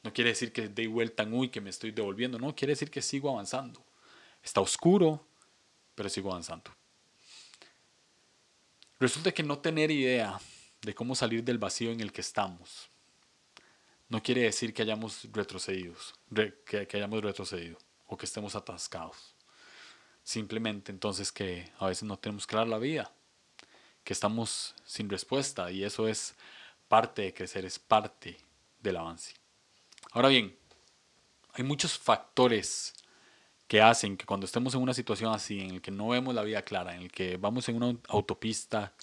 no 0.03 0.13
quiere 0.13 0.31
decir 0.31 0.51
que 0.51 0.69
dé 0.69 0.88
vuelta 0.88 1.24
en 1.24 1.34
uy, 1.34 1.50
que 1.50 1.62
me 1.62 1.69
estoy 1.69 1.91
devolviendo, 1.91 2.39
no, 2.39 2.55
quiere 2.55 2.74
decir 2.74 2.89
que 2.89 3.01
sigo 3.01 3.29
avanzando. 3.29 3.84
Está 4.41 4.62
oscuro, 4.62 5.25
pero 5.96 6.10
sigo 6.10 6.31
avanzando. 6.31 6.72
Resulta 9.00 9.31
que 9.31 9.43
no 9.43 9.60
tener 9.60 9.91
idea 9.91 10.39
de 10.81 10.93
cómo 10.93 11.15
salir 11.15 11.43
del 11.43 11.58
vacío 11.58 11.91
en 11.91 12.00
el 12.00 12.12
que 12.12 12.22
estamos 12.22 12.89
no 14.10 14.24
quiere 14.24 14.41
decir 14.41 14.74
que 14.74 14.81
hayamos 14.81 15.27
retrocedido, 15.31 15.93
que 16.65 16.88
hayamos 16.93 17.24
retrocedido. 17.24 17.77
o 18.12 18.17
que 18.17 18.25
estemos 18.25 18.55
atascados. 18.55 19.36
Simplemente 20.24 20.91
entonces 20.91 21.31
que 21.31 21.72
a 21.77 21.86
veces 21.86 22.03
no 22.03 22.17
tenemos 22.17 22.48
clara 22.48 22.65
la 22.65 22.79
vida, 22.79 23.13
que 24.10 24.13
estamos 24.13 24.74
sin 24.86 25.08
respuesta 25.08 25.70
y 25.70 25.84
eso 25.84 26.08
es 26.08 26.34
parte 26.88 27.22
de 27.22 27.32
crecer, 27.32 27.63
es 27.63 27.78
parte 27.78 28.39
del 28.80 28.98
avance. 28.98 29.36
Ahora 30.13 30.30
bien, 30.30 30.58
hay 31.54 31.63
muchos 31.63 31.96
factores 31.96 32.96
que 33.68 33.84
hacen 33.84 34.18
que 34.18 34.25
cuando 34.25 34.48
estemos 34.48 34.74
en 34.74 34.82
una 34.82 34.96
situación 34.96 35.32
así, 35.32 35.60
en 35.60 35.75
el 35.75 35.82
que 35.84 35.92
no 35.92 36.08
vemos 36.08 36.34
la 36.34 36.42
vida 36.42 36.63
clara, 36.63 36.96
en 36.96 37.04
el 37.04 37.12
que 37.12 37.38
vamos 37.38 37.70
en 37.70 37.75
una 37.75 38.00
autopista 38.08 38.96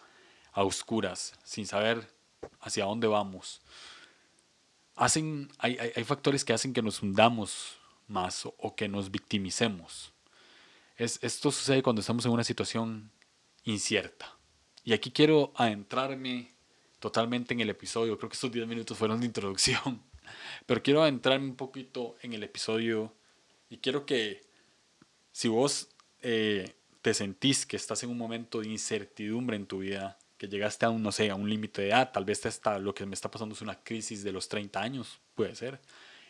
a 0.50 0.64
oscuras, 0.64 1.38
sin 1.44 1.68
saber 1.68 2.12
hacia 2.58 2.84
dónde 2.84 3.06
vamos, 3.06 3.60
hacen, 4.96 5.52
hay, 5.58 5.78
hay, 5.78 6.02
factores 6.02 6.44
que 6.44 6.52
hacen 6.52 6.72
que 6.72 6.82
nos 6.82 7.00
hundamos 7.00 7.78
más 8.08 8.44
o, 8.44 8.75
que 8.75 8.88
nos 8.88 9.12
victimicemos. 9.12 10.12
Es, 10.96 11.20
esto 11.22 11.52
sucede 11.52 11.84
cuando 11.84 12.00
estamos 12.00 12.26
en 12.26 12.32
una 12.32 12.42
situación 12.42 13.12
incierta. 13.62 14.35
Y 14.86 14.92
aquí 14.92 15.10
quiero 15.10 15.52
adentrarme 15.56 16.48
totalmente 17.00 17.52
en 17.52 17.58
el 17.58 17.68
episodio. 17.68 18.16
Creo 18.16 18.30
que 18.30 18.34
estos 18.34 18.52
10 18.52 18.68
minutos 18.68 18.96
fueron 18.96 19.18
de 19.18 19.26
introducción. 19.26 20.00
Pero 20.66 20.80
quiero 20.80 21.02
adentrarme 21.02 21.44
un 21.44 21.56
poquito 21.56 22.14
en 22.22 22.34
el 22.34 22.44
episodio 22.44 23.12
y 23.68 23.78
quiero 23.78 24.06
que 24.06 24.42
si 25.32 25.48
vos 25.48 25.88
eh, 26.22 26.76
te 27.02 27.14
sentís 27.14 27.66
que 27.66 27.76
estás 27.76 28.04
en 28.04 28.10
un 28.10 28.16
momento 28.16 28.60
de 28.60 28.68
incertidumbre 28.68 29.56
en 29.56 29.66
tu 29.66 29.80
vida, 29.80 30.18
que 30.38 30.46
llegaste 30.46 30.86
a 30.86 30.90
un, 30.90 31.02
no 31.02 31.10
sé, 31.10 31.30
a 31.30 31.34
un 31.34 31.50
límite 31.50 31.82
de 31.82 31.88
edad, 31.88 32.12
tal 32.12 32.24
vez 32.24 32.46
está, 32.46 32.78
lo 32.78 32.94
que 32.94 33.06
me 33.06 33.14
está 33.14 33.28
pasando 33.28 33.56
es 33.56 33.62
una 33.62 33.82
crisis 33.82 34.22
de 34.22 34.30
los 34.30 34.48
30 34.48 34.80
años, 34.80 35.18
puede 35.34 35.56
ser. 35.56 35.80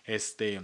Este, 0.02 0.62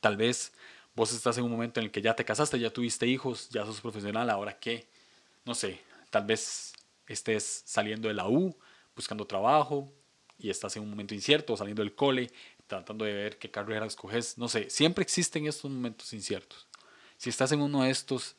tal 0.00 0.16
vez 0.16 0.52
vos 0.94 1.12
estás 1.12 1.36
en 1.36 1.42
un 1.42 1.50
momento 1.50 1.80
en 1.80 1.86
el 1.86 1.90
que 1.90 2.00
ya 2.00 2.14
te 2.14 2.24
casaste, 2.24 2.60
ya 2.60 2.70
tuviste 2.70 3.08
hijos, 3.08 3.48
ya 3.48 3.66
sos 3.66 3.80
profesional, 3.80 4.30
ahora 4.30 4.56
qué, 4.56 4.86
no 5.44 5.56
sé, 5.56 5.80
tal 6.10 6.26
vez 6.26 6.71
estés 7.14 7.62
saliendo 7.64 8.08
de 8.08 8.14
la 8.14 8.28
U, 8.28 8.56
buscando 8.94 9.26
trabajo 9.26 9.92
y 10.38 10.50
estás 10.50 10.76
en 10.76 10.82
un 10.82 10.90
momento 10.90 11.14
incierto, 11.14 11.56
saliendo 11.56 11.82
del 11.82 11.94
cole, 11.94 12.30
tratando 12.66 13.04
de 13.04 13.12
ver 13.12 13.38
qué 13.38 13.50
carrera 13.50 13.86
escoges, 13.86 14.38
no 14.38 14.48
sé, 14.48 14.70
siempre 14.70 15.02
existen 15.02 15.46
estos 15.46 15.70
momentos 15.70 16.12
inciertos. 16.12 16.66
Si 17.16 17.30
estás 17.30 17.52
en 17.52 17.60
uno 17.60 17.82
de 17.82 17.90
estos, 17.90 18.36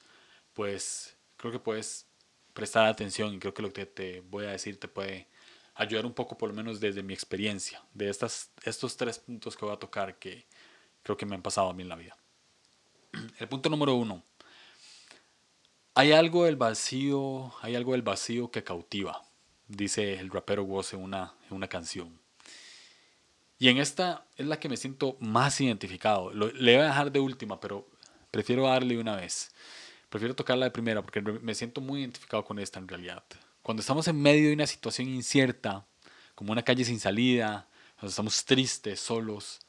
pues 0.54 1.16
creo 1.38 1.52
que 1.52 1.60
puedes 1.60 2.06
prestar 2.54 2.86
atención 2.86 3.34
y 3.34 3.40
creo 3.40 3.54
que 3.54 3.62
lo 3.62 3.72
que 3.72 3.86
te 3.86 4.22
voy 4.22 4.46
a 4.46 4.52
decir 4.52 4.80
te 4.80 4.88
puede 4.88 5.28
ayudar 5.76 6.06
un 6.06 6.14
poco, 6.14 6.38
por 6.38 6.50
lo 6.50 6.56
menos 6.56 6.80
desde 6.80 7.04
mi 7.04 7.14
experiencia, 7.14 7.82
de 7.94 8.10
estas, 8.10 8.52
estos 8.64 8.96
tres 8.98 9.20
puntos 9.20 9.56
que 9.56 9.66
voy 9.66 9.74
a 9.74 9.80
tocar 9.80 10.18
que 10.20 10.46
creo 11.02 11.18
que 11.18 11.26
me 11.26 11.36
han 11.36 11.42
pasado 11.42 11.70
a 11.70 11.74
mí 11.74 11.84
en 11.84 11.90
la 11.90 11.96
vida. 11.96 12.18
El 13.40 13.48
punto 13.48 13.70
número 13.70 13.96
uno. 13.96 14.24
Hay 15.96 16.12
algo 16.12 16.46
del 16.46 16.56
vacío, 16.56 17.54
hay 17.62 17.76
algo 17.76 17.92
del 17.92 18.02
vacío 18.02 18.50
que 18.50 18.64
cautiva, 18.64 19.22
dice 19.68 20.20
el 20.20 20.30
rapero 20.30 20.64
Woz 20.64 20.94
en 20.94 21.02
una, 21.02 21.34
una 21.50 21.68
canción. 21.68 22.20
Y 23.60 23.70
en 23.70 23.78
esta 23.78 24.26
es 24.36 24.48
la 24.48 24.60
que 24.60 24.70
me 24.70 24.78
siento 24.78 25.18
más 25.20 25.62
identificado. 25.62 26.32
le 26.34 26.76
voy 26.76 26.84
a 26.84 26.88
dejar 26.88 27.12
de 27.12 27.20
última, 27.20 27.60
pero 27.60 27.88
Prefiero 28.34 28.64
darle 28.64 28.98
una 28.98 29.16
vez. 29.16 29.52
Prefiero 30.10 30.36
tocarla 30.36 30.66
de 30.66 30.72
primera 30.72 31.04
porque 31.04 31.22
me 31.22 31.54
siento 31.54 31.82
muy 31.82 32.00
identificado 32.00 32.44
con 32.44 32.58
esta 32.58 32.80
en 32.80 32.88
realidad. 32.88 33.24
Cuando 33.62 33.82
estamos 33.82 34.08
en 34.08 34.20
medio 34.20 34.48
de 34.48 34.56
una 34.56 34.66
situación 34.66 35.08
incierta, 35.08 35.86
como 36.34 36.52
una 36.52 36.64
calle 36.64 36.84
sin 36.84 37.00
salida, 37.00 37.68
cuando 37.94 38.10
estamos 38.10 38.44
tristes, 38.44 39.00
solos, 39.00 39.60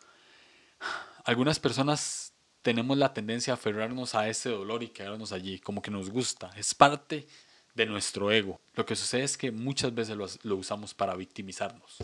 algunas 1.27 1.61
personas 1.61 2.24
tenemos 2.65 2.97
la 2.97 3.13
tendencia 3.13 3.53
a 3.53 3.57
aferrarnos 3.57 4.15
a 4.15 4.27
ese 4.27 4.49
dolor 4.49 4.83
y 4.83 4.89
quedarnos 4.89 5.33
allí, 5.33 5.61
como 5.61 5.83
que 5.83 5.91
nos 5.91 6.09
gusta. 6.09 6.51
Es 6.57 6.75
parte 6.75 7.27
de 7.75 7.85
nuestro 7.85 8.33
ego. 8.33 8.59
Lo 8.75 8.87
que 8.87 8.97
sucede 8.97 9.23
es 9.23 9.37
que 9.37 9.51
muchas 9.51 9.95
veces 9.95 10.17
lo, 10.43 10.57
usamos 10.57 10.95
para 10.95 11.15
victimizarnos. 11.15 11.99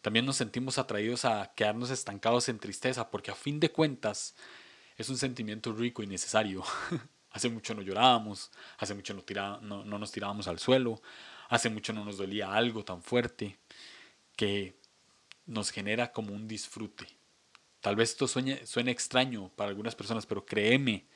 También 0.00 0.24
nos 0.24 0.36
sentimos 0.36 0.78
atraídos 0.78 1.26
a 1.26 1.52
quedarnos 1.54 1.90
estancados 1.90 2.48
en 2.48 2.58
tristeza, 2.58 3.10
porque 3.10 3.32
a 3.32 3.34
fin 3.34 3.60
de 3.60 3.70
cuentas 3.70 4.34
es 4.96 5.10
un 5.10 5.18
sentimiento 5.18 5.74
rico 5.74 6.02
y 6.02 6.06
necesario. 6.06 6.64
hace 7.30 7.50
mucho 7.50 7.74
no 7.74 7.82
llorábamos, 7.82 8.50
hace 8.78 8.94
mucho 8.94 9.12
no, 9.12 9.60
no, 9.60 9.84
no, 9.84 9.98
nos 9.98 10.10
tirábamos 10.10 10.48
al 10.48 10.58
suelo, 10.58 11.02
hace 11.50 11.68
mucho 11.68 11.92
no 11.92 12.02
nos 12.02 12.16
dolía 12.16 12.50
algo 12.50 12.82
tan 12.82 13.02
fuerte 13.02 13.58
que 14.36 14.74
nos 15.44 15.70
genera 15.70 16.12
como 16.12 16.32
un 16.32 16.48
disfrute. 16.48 17.19
Tal 17.80 17.96
vez 17.96 18.10
esto 18.10 18.28
suene, 18.28 18.66
suene 18.66 18.90
extraño 18.90 19.50
para 19.56 19.70
algunas 19.70 19.94
personas, 19.94 20.26
pero 20.26 20.44
créeme 20.44 21.06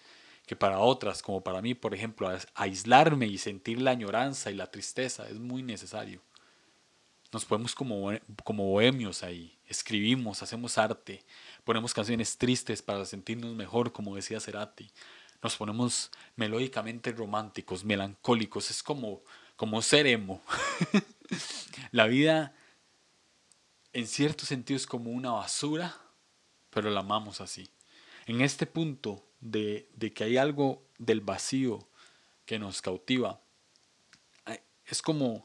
que 0.46 0.56
para 0.56 0.78
otras, 0.78 1.22
como 1.22 1.42
para 1.42 1.62
mí, 1.62 1.74
por 1.74 1.94
ejemplo, 1.94 2.30
aislarme 2.54 3.26
y 3.26 3.38
sentir 3.38 3.80
la 3.80 3.92
añoranza 3.92 4.50
y 4.50 4.54
la 4.54 4.70
tristeza 4.70 5.28
es 5.28 5.38
muy 5.38 5.62
necesario. 5.62 6.20
Nos 7.32 7.44
podemos 7.44 7.74
como, 7.74 8.10
como 8.44 8.64
bohemios 8.64 9.22
ahí, 9.22 9.58
escribimos, 9.66 10.42
hacemos 10.42 10.78
arte, 10.78 11.24
Ponemos 11.64 11.94
canciones 11.94 12.36
tristes 12.36 12.82
para 12.82 13.06
sentirnos 13.06 13.54
mejor, 13.54 13.90
como 13.90 14.14
decía 14.14 14.38
Cerati. 14.38 14.90
Nos 15.42 15.56
ponemos 15.56 16.10
melódicamente 16.36 17.10
románticos, 17.12 17.84
melancólicos. 17.84 18.70
Es 18.70 18.82
como, 18.82 19.22
como 19.56 19.80
ser 19.80 20.06
emo. 20.06 20.42
la 21.90 22.06
vida, 22.06 22.54
en 23.94 24.06
cierto 24.06 24.44
sentido, 24.44 24.76
es 24.76 24.86
como 24.86 25.10
una 25.10 25.32
basura, 25.32 25.96
pero 26.74 26.90
la 26.90 27.00
amamos 27.00 27.40
así. 27.40 27.70
En 28.26 28.40
este 28.40 28.66
punto 28.66 29.24
de, 29.40 29.88
de 29.94 30.12
que 30.12 30.24
hay 30.24 30.36
algo 30.36 30.82
del 30.98 31.20
vacío 31.20 31.88
que 32.44 32.58
nos 32.58 32.82
cautiva, 32.82 33.40
es 34.86 35.00
como, 35.00 35.42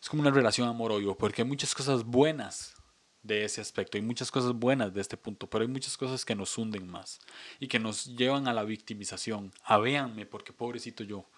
es 0.00 0.08
como 0.08 0.22
una 0.22 0.30
relación 0.30 0.68
amor-odio, 0.68 1.16
porque 1.16 1.42
hay 1.42 1.48
muchas 1.48 1.74
cosas 1.74 2.04
buenas 2.04 2.76
de 3.22 3.44
ese 3.44 3.60
aspecto. 3.60 3.98
Hay 3.98 4.02
muchas 4.02 4.30
cosas 4.30 4.52
buenas 4.52 4.94
de 4.94 5.00
este 5.00 5.16
punto, 5.16 5.48
pero 5.48 5.62
hay 5.62 5.68
muchas 5.68 5.96
cosas 5.96 6.24
que 6.24 6.34
nos 6.34 6.56
hunden 6.56 6.88
más 6.88 7.18
y 7.58 7.66
que 7.68 7.78
nos 7.78 8.16
llevan 8.16 8.46
a 8.48 8.52
la 8.52 8.64
victimización. 8.64 9.52
A 9.64 9.78
véanme 9.78 10.26
porque 10.26 10.52
pobrecito 10.52 11.02
yo. 11.04 11.28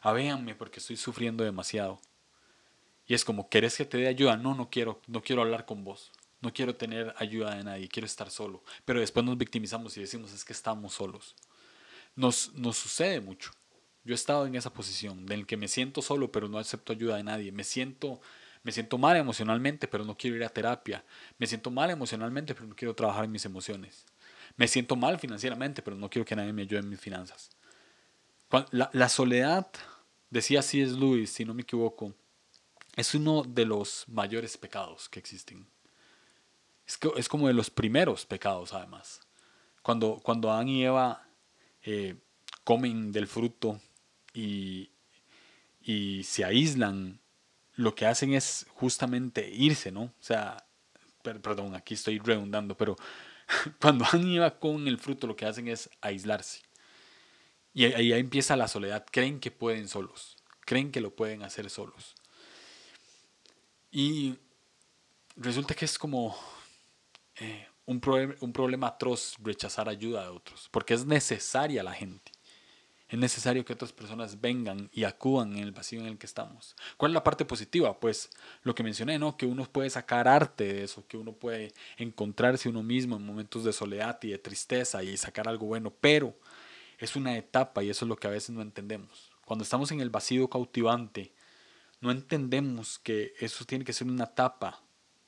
A 0.00 0.12
véanme 0.12 0.54
porque 0.54 0.80
estoy 0.80 0.96
sufriendo 0.96 1.44
demasiado. 1.44 2.00
Y 3.06 3.14
es 3.14 3.24
como, 3.24 3.48
¿querés 3.48 3.76
que 3.76 3.84
te 3.84 3.98
dé 3.98 4.08
ayuda? 4.08 4.36
No, 4.36 4.54
no 4.54 4.70
quiero, 4.70 5.00
no 5.06 5.22
quiero 5.22 5.42
hablar 5.42 5.66
con 5.66 5.84
vos. 5.84 6.10
No 6.42 6.52
quiero 6.52 6.74
tener 6.74 7.14
ayuda 7.16 7.54
de 7.54 7.64
nadie, 7.64 7.88
quiero 7.88 8.06
estar 8.06 8.30
solo. 8.30 8.62
Pero 8.84 9.00
después 9.00 9.24
nos 9.24 9.38
victimizamos 9.38 9.96
y 9.96 10.00
decimos, 10.00 10.32
es 10.32 10.44
que 10.44 10.52
estamos 10.52 10.92
solos. 10.92 11.34
Nos, 12.14 12.52
nos 12.52 12.76
sucede 12.76 13.20
mucho. 13.20 13.52
Yo 14.04 14.12
he 14.12 14.14
estado 14.14 14.46
en 14.46 14.54
esa 14.54 14.72
posición, 14.72 15.20
en 15.20 15.32
el 15.32 15.46
que 15.46 15.56
me 15.56 15.68
siento 15.68 16.02
solo, 16.02 16.30
pero 16.30 16.48
no 16.48 16.58
acepto 16.58 16.92
ayuda 16.92 17.16
de 17.16 17.22
nadie. 17.22 17.52
Me 17.52 17.64
siento 17.64 18.20
me 18.62 18.70
siento 18.70 18.96
mal 18.96 19.16
emocionalmente, 19.16 19.88
pero 19.88 20.04
no 20.04 20.16
quiero 20.16 20.36
ir 20.36 20.44
a 20.44 20.48
terapia. 20.48 21.04
Me 21.38 21.46
siento 21.46 21.70
mal 21.70 21.90
emocionalmente, 21.90 22.54
pero 22.54 22.66
no 22.66 22.76
quiero 22.76 22.94
trabajar 22.94 23.24
en 23.24 23.32
mis 23.32 23.44
emociones. 23.44 24.04
Me 24.56 24.68
siento 24.68 24.94
mal 24.94 25.18
financieramente, 25.18 25.82
pero 25.82 25.96
no 25.96 26.08
quiero 26.08 26.24
que 26.24 26.36
nadie 26.36 26.52
me 26.52 26.62
ayude 26.62 26.80
en 26.80 26.88
mis 26.88 27.00
finanzas. 27.00 27.50
La, 28.70 29.08
soledad, 29.08 29.66
decía 30.30 30.62
C.S. 30.62 30.92
Lewis, 30.92 31.30
si 31.30 31.44
no 31.44 31.54
me 31.54 31.62
equivoco, 31.62 32.14
es 32.94 33.14
uno 33.14 33.42
de 33.42 33.64
los 33.64 34.04
mayores 34.08 34.56
pecados 34.58 35.08
que 35.08 35.18
existen. 35.18 35.66
Es, 36.86 36.96
que, 36.96 37.10
es 37.16 37.28
como 37.28 37.48
de 37.48 37.54
los 37.54 37.70
primeros 37.70 38.26
pecados, 38.26 38.72
además. 38.72 39.20
Cuando, 39.82 40.20
cuando 40.22 40.50
Adán 40.50 40.68
y 40.68 40.84
Eva 40.84 41.26
eh, 41.82 42.16
comen 42.64 43.12
del 43.12 43.26
fruto 43.26 43.80
y, 44.32 44.90
y 45.80 46.22
se 46.24 46.44
aíslan 46.44 47.20
lo 47.74 47.94
que 47.94 48.06
hacen 48.06 48.34
es 48.34 48.66
justamente 48.74 49.48
irse, 49.50 49.90
¿no? 49.90 50.02
O 50.02 50.12
sea, 50.20 50.64
perdón, 51.22 51.74
aquí 51.74 51.94
estoy 51.94 52.18
redundando, 52.18 52.76
pero 52.76 52.96
cuando 53.80 54.04
han 54.10 54.26
ido 54.26 54.60
con 54.60 54.86
el 54.88 54.98
fruto, 54.98 55.26
lo 55.26 55.36
que 55.36 55.46
hacen 55.46 55.68
es 55.68 55.88
aislarse. 56.00 56.60
Y 57.74 57.84
ahí 57.84 58.12
empieza 58.12 58.56
la 58.56 58.68
soledad. 58.68 59.06
Creen 59.10 59.40
que 59.40 59.50
pueden 59.50 59.88
solos. 59.88 60.36
Creen 60.60 60.92
que 60.92 61.00
lo 61.00 61.14
pueden 61.14 61.42
hacer 61.42 61.70
solos. 61.70 62.14
Y 63.90 64.36
resulta 65.36 65.74
que 65.74 65.86
es 65.86 65.98
como 65.98 66.36
un, 67.86 68.00
un 68.40 68.52
problema 68.52 68.88
atroz 68.88 69.36
rechazar 69.42 69.88
ayuda 69.88 70.22
de 70.22 70.28
otros, 70.28 70.68
porque 70.70 70.94
es 70.94 71.06
necesaria 71.06 71.82
la 71.82 71.92
gente. 71.92 72.32
Es 73.12 73.18
necesario 73.18 73.62
que 73.62 73.74
otras 73.74 73.92
personas 73.92 74.40
vengan 74.40 74.88
y 74.90 75.04
acudan 75.04 75.52
en 75.52 75.64
el 75.64 75.72
vacío 75.72 76.00
en 76.00 76.06
el 76.06 76.16
que 76.16 76.24
estamos. 76.24 76.74
¿Cuál 76.96 77.10
es 77.10 77.14
la 77.14 77.22
parte 77.22 77.44
positiva? 77.44 78.00
Pues 78.00 78.30
lo 78.62 78.74
que 78.74 78.82
mencioné, 78.82 79.18
¿no? 79.18 79.36
Que 79.36 79.44
uno 79.44 79.64
puede 79.66 79.90
sacar 79.90 80.26
arte 80.26 80.64
de 80.64 80.84
eso, 80.84 81.06
que 81.06 81.18
uno 81.18 81.34
puede 81.34 81.74
encontrarse 81.98 82.70
uno 82.70 82.82
mismo 82.82 83.16
en 83.16 83.26
momentos 83.26 83.64
de 83.64 83.74
soledad 83.74 84.18
y 84.22 84.28
de 84.28 84.38
tristeza 84.38 85.02
y 85.02 85.14
sacar 85.18 85.46
algo 85.46 85.66
bueno, 85.66 85.92
pero 86.00 86.34
es 86.96 87.14
una 87.14 87.36
etapa 87.36 87.82
y 87.82 87.90
eso 87.90 88.06
es 88.06 88.08
lo 88.08 88.16
que 88.16 88.28
a 88.28 88.30
veces 88.30 88.48
no 88.48 88.62
entendemos. 88.62 89.30
Cuando 89.44 89.64
estamos 89.64 89.92
en 89.92 90.00
el 90.00 90.08
vacío 90.08 90.48
cautivante, 90.48 91.34
no 92.00 92.10
entendemos 92.10 92.98
que 92.98 93.34
eso 93.40 93.66
tiene 93.66 93.84
que 93.84 93.92
ser 93.92 94.06
una 94.06 94.24
etapa 94.24 94.82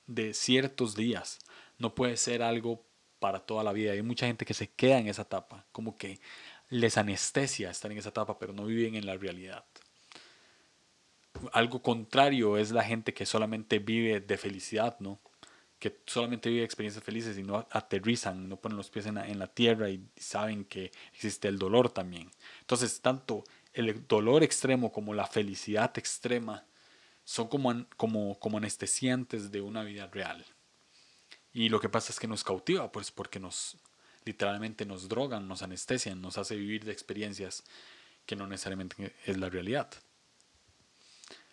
de 0.06 0.32
ciertos 0.32 0.96
días, 0.96 1.38
no 1.78 1.94
puede 1.94 2.16
ser 2.16 2.42
algo 2.42 2.84
para 3.18 3.40
toda 3.40 3.64
la 3.64 3.72
vida. 3.72 3.92
Hay 3.92 4.02
mucha 4.02 4.26
gente 4.26 4.44
que 4.44 4.54
se 4.54 4.70
queda 4.70 4.98
en 4.98 5.08
esa 5.08 5.22
etapa, 5.22 5.64
como 5.72 5.96
que 5.96 6.20
les 6.68 6.98
anestesia 6.98 7.70
estar 7.70 7.90
en 7.90 7.98
esa 7.98 8.10
etapa, 8.10 8.38
pero 8.38 8.52
no 8.52 8.66
viven 8.66 8.94
en 8.94 9.06
la 9.06 9.16
realidad. 9.16 9.64
Algo 11.52 11.82
contrario 11.82 12.58
es 12.58 12.70
la 12.70 12.84
gente 12.84 13.12
que 13.14 13.26
solamente 13.26 13.78
vive 13.78 14.20
de 14.20 14.36
felicidad, 14.36 14.96
¿no? 15.00 15.20
Que 15.78 16.00
solamente 16.06 16.48
vive 16.48 16.64
experiencias 16.64 17.04
felices 17.04 17.36
y 17.38 17.42
no 17.42 17.66
aterrizan, 17.70 18.48
no 18.48 18.56
ponen 18.56 18.76
los 18.76 18.90
pies 18.90 19.06
en 19.06 19.38
la, 19.38 19.46
tierra 19.46 19.90
y 19.90 20.06
saben 20.16 20.64
que 20.64 20.92
existe 21.12 21.48
el 21.48 21.58
dolor 21.58 21.90
también. 21.90 22.30
Entonces, 22.60 23.00
tanto 23.00 23.44
el 23.72 24.06
dolor 24.06 24.42
extremo 24.42 24.92
como 24.92 25.14
la 25.14 25.26
felicidad 25.26 25.96
extrema 25.98 26.64
son 27.24 27.48
como, 27.48 27.86
como, 27.96 28.38
como 28.38 28.58
anestesiantes 28.58 29.50
de 29.50 29.60
una 29.60 29.82
vida 29.82 30.06
real. 30.06 30.44
Y 31.54 31.68
lo 31.68 31.80
que 31.80 31.88
pasa 31.88 32.12
es 32.12 32.18
que 32.18 32.26
nos 32.26 32.44
cautiva, 32.44 32.90
pues 32.92 33.12
porque 33.12 33.38
nos 33.38 33.78
literalmente 34.24 34.84
nos 34.84 35.08
drogan, 35.08 35.46
nos 35.46 35.62
anestesian, 35.62 36.20
nos 36.20 36.36
hace 36.36 36.56
vivir 36.56 36.84
de 36.84 36.92
experiencias 36.92 37.62
que 38.26 38.36
no 38.36 38.46
necesariamente 38.46 39.14
es 39.24 39.38
la 39.38 39.48
realidad. 39.48 39.88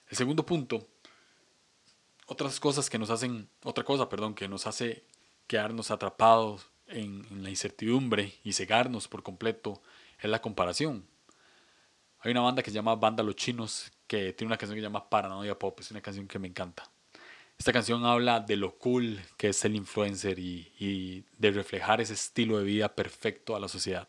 El 0.09 0.17
segundo 0.17 0.45
punto, 0.45 0.87
otras 2.25 2.59
cosas 2.59 2.89
que 2.89 2.97
nos 2.97 3.09
hacen, 3.09 3.47
otra 3.63 3.83
cosa, 3.83 4.09
perdón, 4.09 4.33
que 4.33 4.47
nos 4.47 4.67
hace 4.67 5.05
quedarnos 5.47 5.91
atrapados 5.91 6.67
en, 6.87 7.43
la 7.43 7.49
incertidumbre 7.49 8.39
y 8.43 8.53
cegarnos 8.53 9.07
por 9.07 9.21
completo 9.21 9.81
es 10.19 10.29
la 10.29 10.41
comparación. 10.41 11.05
Hay 12.19 12.31
una 12.31 12.41
banda 12.41 12.63
que 12.63 12.71
se 12.71 12.75
llama 12.75 12.95
Banda 12.95 13.23
Los 13.23 13.35
Chinos 13.35 13.91
que 14.07 14.33
tiene 14.33 14.49
una 14.49 14.57
canción 14.57 14.75
que 14.75 14.81
se 14.81 14.87
llama 14.87 15.09
Paranoia 15.09 15.57
Pop, 15.57 15.79
es 15.79 15.91
una 15.91 16.01
canción 16.01 16.27
que 16.27 16.39
me 16.39 16.47
encanta. 16.47 16.89
Esta 17.61 17.73
canción 17.73 18.07
habla 18.07 18.39
de 18.39 18.55
lo 18.55 18.75
cool 18.79 19.21
que 19.37 19.49
es 19.49 19.65
el 19.65 19.75
influencer 19.75 20.39
y, 20.39 21.23
de 21.37 21.51
reflejar 21.51 22.01
ese 22.01 22.15
estilo 22.15 22.57
de 22.57 22.63
vida 22.63 22.95
perfecto 22.95 23.55
a 23.55 23.59
la 23.59 23.67
sociedad. 23.67 24.07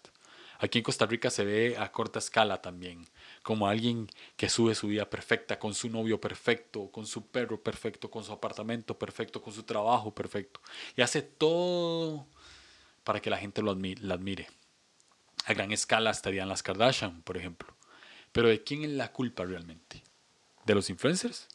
Aquí 0.59 0.79
en 0.79 0.85
Costa 0.85 1.05
Rica 1.05 1.29
se 1.29 1.45
ve 1.45 1.77
a 1.77 1.93
corta 1.93 2.19
escala 2.19 2.63
también, 2.63 3.07
como 3.43 3.69
alguien 3.69 4.09
que 4.39 4.49
sube 4.49 4.75
su 4.75 4.87
vida 4.87 5.11
perfecta, 5.11 5.59
con 5.59 5.75
su 5.75 5.91
novio 5.91 6.19
perfecto, 6.19 6.91
con 6.91 7.07
su 7.07 7.27
perro 7.27 7.63
perfecto, 7.63 8.11
con 8.11 8.25
su 8.25 8.33
apartamento 8.33 8.99
perfecto, 8.99 9.43
con 9.43 9.53
su 9.53 9.65
trabajo 9.65 10.15
perfecto. 10.15 10.63
Y 10.97 11.03
hace 11.03 11.21
todo 11.21 12.27
para 13.05 13.21
que 13.21 13.29
la 13.29 13.37
gente 13.37 13.61
lo 13.61 13.75
la 13.75 14.15
admire. 14.15 14.49
A 15.45 15.53
gran 15.53 15.73
escala 15.73 16.11
estarían 16.11 16.49
las 16.49 16.63
Kardashian, 16.63 17.21
por 17.21 17.37
ejemplo. 17.37 17.77
Pero 18.33 18.49
¿de 18.49 18.65
quién 18.65 18.83
es 18.83 18.93
la 18.93 19.13
culpa 19.13 19.45
realmente? 19.45 20.03
¿De 20.65 20.75
los 20.75 20.89
influencers? 20.89 21.49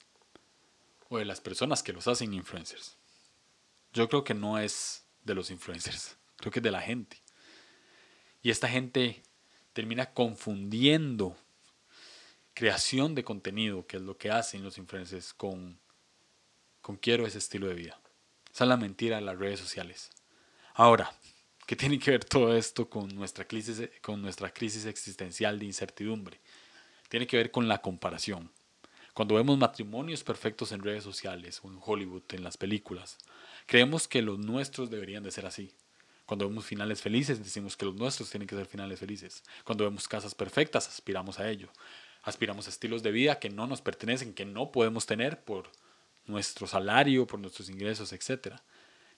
¿O 1.09 1.17
de 1.17 1.25
las 1.25 1.41
personas 1.41 1.83
que 1.83 1.93
los 1.93 2.07
hacen 2.07 2.33
influencers? 2.33 2.97
Yo 3.93 4.09
creo 4.09 4.23
que 4.23 4.33
no 4.33 4.59
es 4.59 5.05
de 5.23 5.35
los 5.35 5.49
influencers, 5.49 6.17
creo 6.37 6.51
que 6.51 6.59
es 6.59 6.63
de 6.63 6.71
la 6.71 6.81
gente. 6.81 7.21
Y 8.41 8.51
esta 8.51 8.67
gente 8.67 9.23
termina 9.73 10.13
confundiendo 10.13 11.35
creación 12.53 13.15
de 13.15 13.23
contenido, 13.23 13.85
que 13.85 13.97
es 13.97 14.03
lo 14.03 14.17
que 14.17 14.31
hacen 14.31 14.63
los 14.63 14.77
influencers, 14.77 15.33
con, 15.33 15.79
con 16.81 16.97
quiero 16.97 17.25
ese 17.25 17.37
estilo 17.37 17.67
de 17.67 17.75
vida. 17.75 17.99
Esa 18.51 18.63
es 18.63 18.67
la 18.69 18.77
mentira 18.77 19.17
de 19.17 19.21
las 19.21 19.37
redes 19.37 19.59
sociales. 19.59 20.09
Ahora, 20.73 21.13
¿qué 21.65 21.75
tiene 21.75 21.99
que 21.99 22.11
ver 22.11 22.25
todo 22.25 22.55
esto 22.55 22.89
con 22.89 23.13
nuestra 23.15 23.47
crisis, 23.47 23.89
con 24.01 24.21
nuestra 24.21 24.51
crisis 24.51 24.85
existencial 24.85 25.59
de 25.59 25.65
incertidumbre? 25.65 26.39
tiene 27.09 27.27
que 27.27 27.37
ver 27.37 27.51
con 27.51 27.67
la 27.67 27.81
comparación. 27.81 28.51
Cuando 29.17 29.33
vemos 29.33 29.57
matrimonios 29.57 30.23
perfectos 30.23 30.71
en 30.71 30.83
redes 30.83 31.03
sociales 31.03 31.59
o 31.63 31.69
en 31.69 31.79
Hollywood, 31.83 32.21
en 32.33 32.43
las 32.43 32.55
películas, 32.55 33.17
creemos 33.65 34.07
que 34.07 34.21
los 34.21 34.37
nuestros 34.37 34.91
deberían 34.91 35.23
de 35.23 35.31
ser 35.31 35.47
así. 35.47 35.73
Cuando 36.27 36.47
vemos 36.47 36.67
finales 36.67 37.01
felices, 37.01 37.43
decimos 37.43 37.75
que 37.75 37.87
los 37.87 37.95
nuestros 37.95 38.29
tienen 38.29 38.47
que 38.47 38.55
ser 38.55 38.67
finales 38.67 38.99
felices. 38.99 39.43
Cuando 39.63 39.85
vemos 39.85 40.07
casas 40.07 40.35
perfectas, 40.35 40.87
aspiramos 40.87 41.39
a 41.39 41.49
ello. 41.49 41.69
Aspiramos 42.21 42.67
a 42.67 42.69
estilos 42.69 43.01
de 43.01 43.09
vida 43.09 43.39
que 43.39 43.49
no 43.49 43.65
nos 43.65 43.81
pertenecen, 43.81 44.35
que 44.35 44.45
no 44.45 44.71
podemos 44.71 45.07
tener 45.07 45.43
por 45.43 45.71
nuestro 46.27 46.67
salario, 46.67 47.25
por 47.25 47.39
nuestros 47.39 47.71
ingresos, 47.71 48.13
etc. 48.13 48.57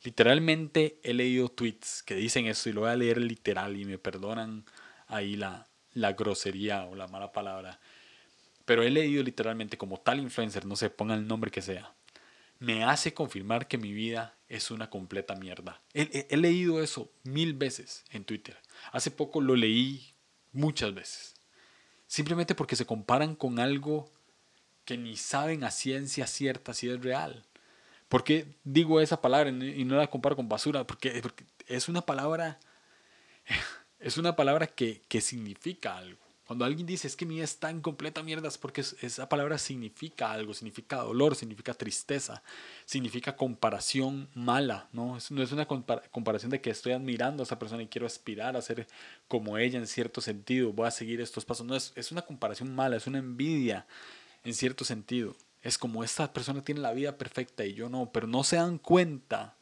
Literalmente 0.03 1.01
he 1.03 1.13
leído 1.13 1.49
tweets 1.49 2.03
que 2.03 2.15
dicen 2.15 2.45
eso 2.45 2.69
y 2.69 2.71
lo 2.71 2.81
voy 2.81 2.91
a 2.91 2.95
leer 2.95 3.19
literal 3.19 3.75
y 3.75 3.83
me 3.83 3.97
perdonan 3.97 4.63
ahí 5.07 5.35
la, 5.35 5.67
la 5.93 6.13
grosería 6.13 6.85
o 6.85 6.95
la 6.95 7.09
mala 7.09 7.33
palabra, 7.33 7.81
pero 8.69 8.83
he 8.83 8.91
leído 8.91 9.23
literalmente 9.23 9.79
como 9.79 9.99
tal 9.99 10.19
influencer, 10.19 10.63
no 10.63 10.75
sé, 10.75 10.91
ponga 10.91 11.15
el 11.15 11.27
nombre 11.27 11.49
que 11.49 11.63
sea, 11.63 11.91
me 12.59 12.83
hace 12.83 13.15
confirmar 13.15 13.67
que 13.67 13.79
mi 13.79 13.93
vida 13.93 14.37
es 14.47 14.69
una 14.69 14.91
completa 14.91 15.33
mierda. 15.33 15.81
He, 15.95 16.37
leído 16.37 16.79
eso 16.79 17.11
mil 17.23 17.55
veces 17.55 18.05
en 18.11 18.25
Twitter. 18.25 18.55
Hace 18.91 19.09
poco 19.09 19.41
lo 19.41 19.55
leí 19.55 20.13
muchas 20.51 20.93
veces. 20.93 21.33
Simplemente 22.05 22.53
porque 22.53 22.75
se 22.75 22.85
comparan 22.85 23.33
con 23.33 23.57
algo 23.57 24.07
que 24.85 24.99
ni 24.99 25.17
saben 25.17 25.63
a 25.63 25.71
ciencia 25.71 26.27
cierta 26.27 26.75
si 26.75 26.91
es 26.91 27.01
real. 27.01 27.43
¿Por 28.07 28.23
qué 28.23 28.45
digo 28.63 29.01
esa 29.01 29.19
palabra 29.19 29.49
y 29.49 29.83
no 29.83 29.97
la 29.97 30.11
comparo 30.11 30.35
con 30.35 30.47
basura? 30.47 30.85
Porque, 30.85 31.19
porque 31.23 31.43
es 31.65 31.89
una 31.89 32.01
palabra 32.01 32.59
es 33.99 34.19
una 34.19 34.35
palabra 34.35 34.67
que, 34.67 35.01
significa 35.21 35.97
algo. 35.97 36.28
Cuando 36.49 36.65
alguien 36.65 36.87
dice 36.87 37.05
es 37.05 37.15
que 37.15 37.27
mi 37.27 37.35
vida 37.35 37.43
está 37.43 37.69
en 37.69 37.79
completa 37.79 38.23
mierda 38.23 38.47
es 38.47 38.57
porque 38.57 38.81
esa 38.81 39.29
palabra 39.29 39.59
significa 39.59 40.31
algo, 40.31 40.55
significa 40.55 40.95
dolor, 40.95 41.35
significa 41.35 41.75
tristeza, 41.75 42.41
significa 42.85 43.35
comparación 43.35 44.27
mala, 44.33 44.89
¿no? 44.91 45.15
Es, 45.15 45.29
no 45.29 45.43
es 45.43 45.51
una 45.51 45.67
comparación 45.67 46.49
de 46.49 46.59
que 46.59 46.71
estoy 46.71 46.93
admirando 46.93 47.43
a 47.43 47.45
esa 47.45 47.59
persona 47.59 47.83
y 47.83 47.87
quiero 47.87 48.07
aspirar 48.07 48.57
a 48.57 48.63
ser 48.63 48.87
como 49.27 49.59
ella 49.59 49.77
en 49.77 49.85
cierto 49.85 50.21
sentido, 50.21 50.73
voy 50.73 50.87
a 50.87 50.91
seguir 50.91 51.21
estos 51.21 51.45
pasos. 51.45 51.67
No, 51.67 51.75
es, 51.75 51.93
es 51.95 52.11
una 52.11 52.23
comparación 52.23 52.73
mala, 52.73 52.95
es 52.97 53.05
una 53.05 53.19
envidia 53.19 53.85
en 54.43 54.55
cierto 54.55 54.85
sentido. 54.85 55.35
Es 55.61 55.77
como 55.77 56.03
esta 56.03 56.33
persona 56.33 56.63
tiene 56.63 56.81
la 56.81 56.93
vida 56.93 57.15
perfecta 57.15 57.63
y 57.63 57.75
yo 57.75 57.89
no, 57.89 58.11
pero 58.11 58.25
no 58.25 58.43
se 58.43 58.55
dan 58.55 58.79
cuenta 58.79 59.55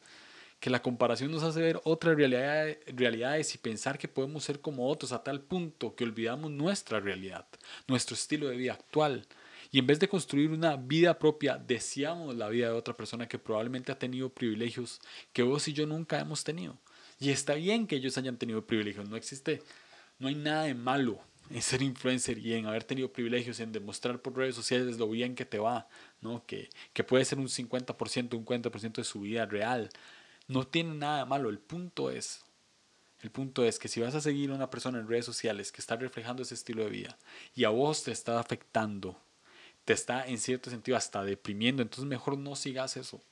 que 0.60 0.70
la 0.70 0.82
comparación 0.82 1.30
nos 1.30 1.42
hace 1.42 1.60
ver 1.60 1.80
otras 1.84 2.16
realidades 2.16 3.54
y 3.54 3.58
pensar 3.58 3.98
que 3.98 4.08
podemos 4.08 4.44
ser 4.44 4.60
como 4.60 4.88
otros 4.88 5.12
a 5.12 5.22
tal 5.22 5.40
punto 5.40 5.94
que 5.94 6.04
olvidamos 6.04 6.50
nuestra 6.50 7.00
realidad, 7.00 7.46
nuestro 7.86 8.14
estilo 8.14 8.48
de 8.48 8.56
vida 8.56 8.72
actual. 8.72 9.26
Y 9.70 9.78
en 9.78 9.86
vez 9.86 10.00
de 10.00 10.08
construir 10.08 10.50
una 10.50 10.76
vida 10.76 11.18
propia, 11.18 11.58
deseamos 11.58 12.34
la 12.34 12.48
vida 12.48 12.68
de 12.68 12.72
otra 12.72 12.96
persona 12.96 13.28
que 13.28 13.38
probablemente 13.38 13.92
ha 13.92 13.98
tenido 13.98 14.30
privilegios 14.30 15.00
que 15.32 15.42
vos 15.42 15.68
y 15.68 15.74
yo 15.74 15.86
nunca 15.86 16.18
hemos 16.18 16.42
tenido. 16.42 16.76
Y 17.20 17.30
está 17.30 17.54
bien 17.54 17.86
que 17.86 17.96
ellos 17.96 18.16
hayan 18.18 18.38
tenido 18.38 18.66
privilegios, 18.66 19.08
no 19.08 19.16
existe, 19.16 19.62
no 20.18 20.28
hay 20.28 20.34
nada 20.34 20.64
de 20.64 20.74
malo 20.74 21.20
en 21.50 21.62
ser 21.62 21.82
influencer 21.82 22.38
y 22.38 22.54
en 22.54 22.66
haber 22.66 22.84
tenido 22.84 23.10
privilegios, 23.12 23.60
en 23.60 23.72
demostrar 23.72 24.20
por 24.20 24.36
redes 24.36 24.54
sociales 24.54 24.98
lo 24.98 25.08
bien 25.08 25.34
que 25.34 25.44
te 25.44 25.58
va, 25.58 25.88
¿no? 26.20 26.44
que, 26.46 26.68
que 26.92 27.04
puede 27.04 27.24
ser 27.24 27.38
un 27.38 27.48
50%, 27.48 28.34
un 28.34 28.44
40% 28.44 28.92
de 28.92 29.04
su 29.04 29.20
vida 29.20 29.46
real, 29.46 29.90
no 30.48 30.66
tiene 30.66 30.94
nada 30.94 31.20
de 31.20 31.26
malo. 31.26 31.50
El 31.50 31.58
punto 31.58 32.10
es, 32.10 32.42
el 33.20 33.30
punto 33.30 33.64
es 33.64 33.78
que 33.78 33.88
si 33.88 34.00
vas 34.00 34.14
a 34.14 34.20
seguir 34.20 34.50
a 34.50 34.54
una 34.54 34.70
persona 34.70 34.98
en 34.98 35.08
redes 35.08 35.24
sociales 35.24 35.70
que 35.70 35.80
está 35.80 35.96
reflejando 35.96 36.42
ese 36.42 36.54
estilo 36.54 36.84
de 36.84 36.90
vida 36.90 37.18
y 37.54 37.64
a 37.64 37.68
vos 37.68 38.02
te 38.02 38.10
está 38.10 38.40
afectando, 38.40 39.16
te 39.84 39.92
está 39.92 40.26
en 40.26 40.38
cierto 40.38 40.70
sentido 40.70 40.96
hasta 40.96 41.22
deprimiendo, 41.24 41.82
entonces 41.82 42.04
mejor 42.06 42.36
no 42.36 42.56
sigas 42.56 42.96
eso. 42.96 43.22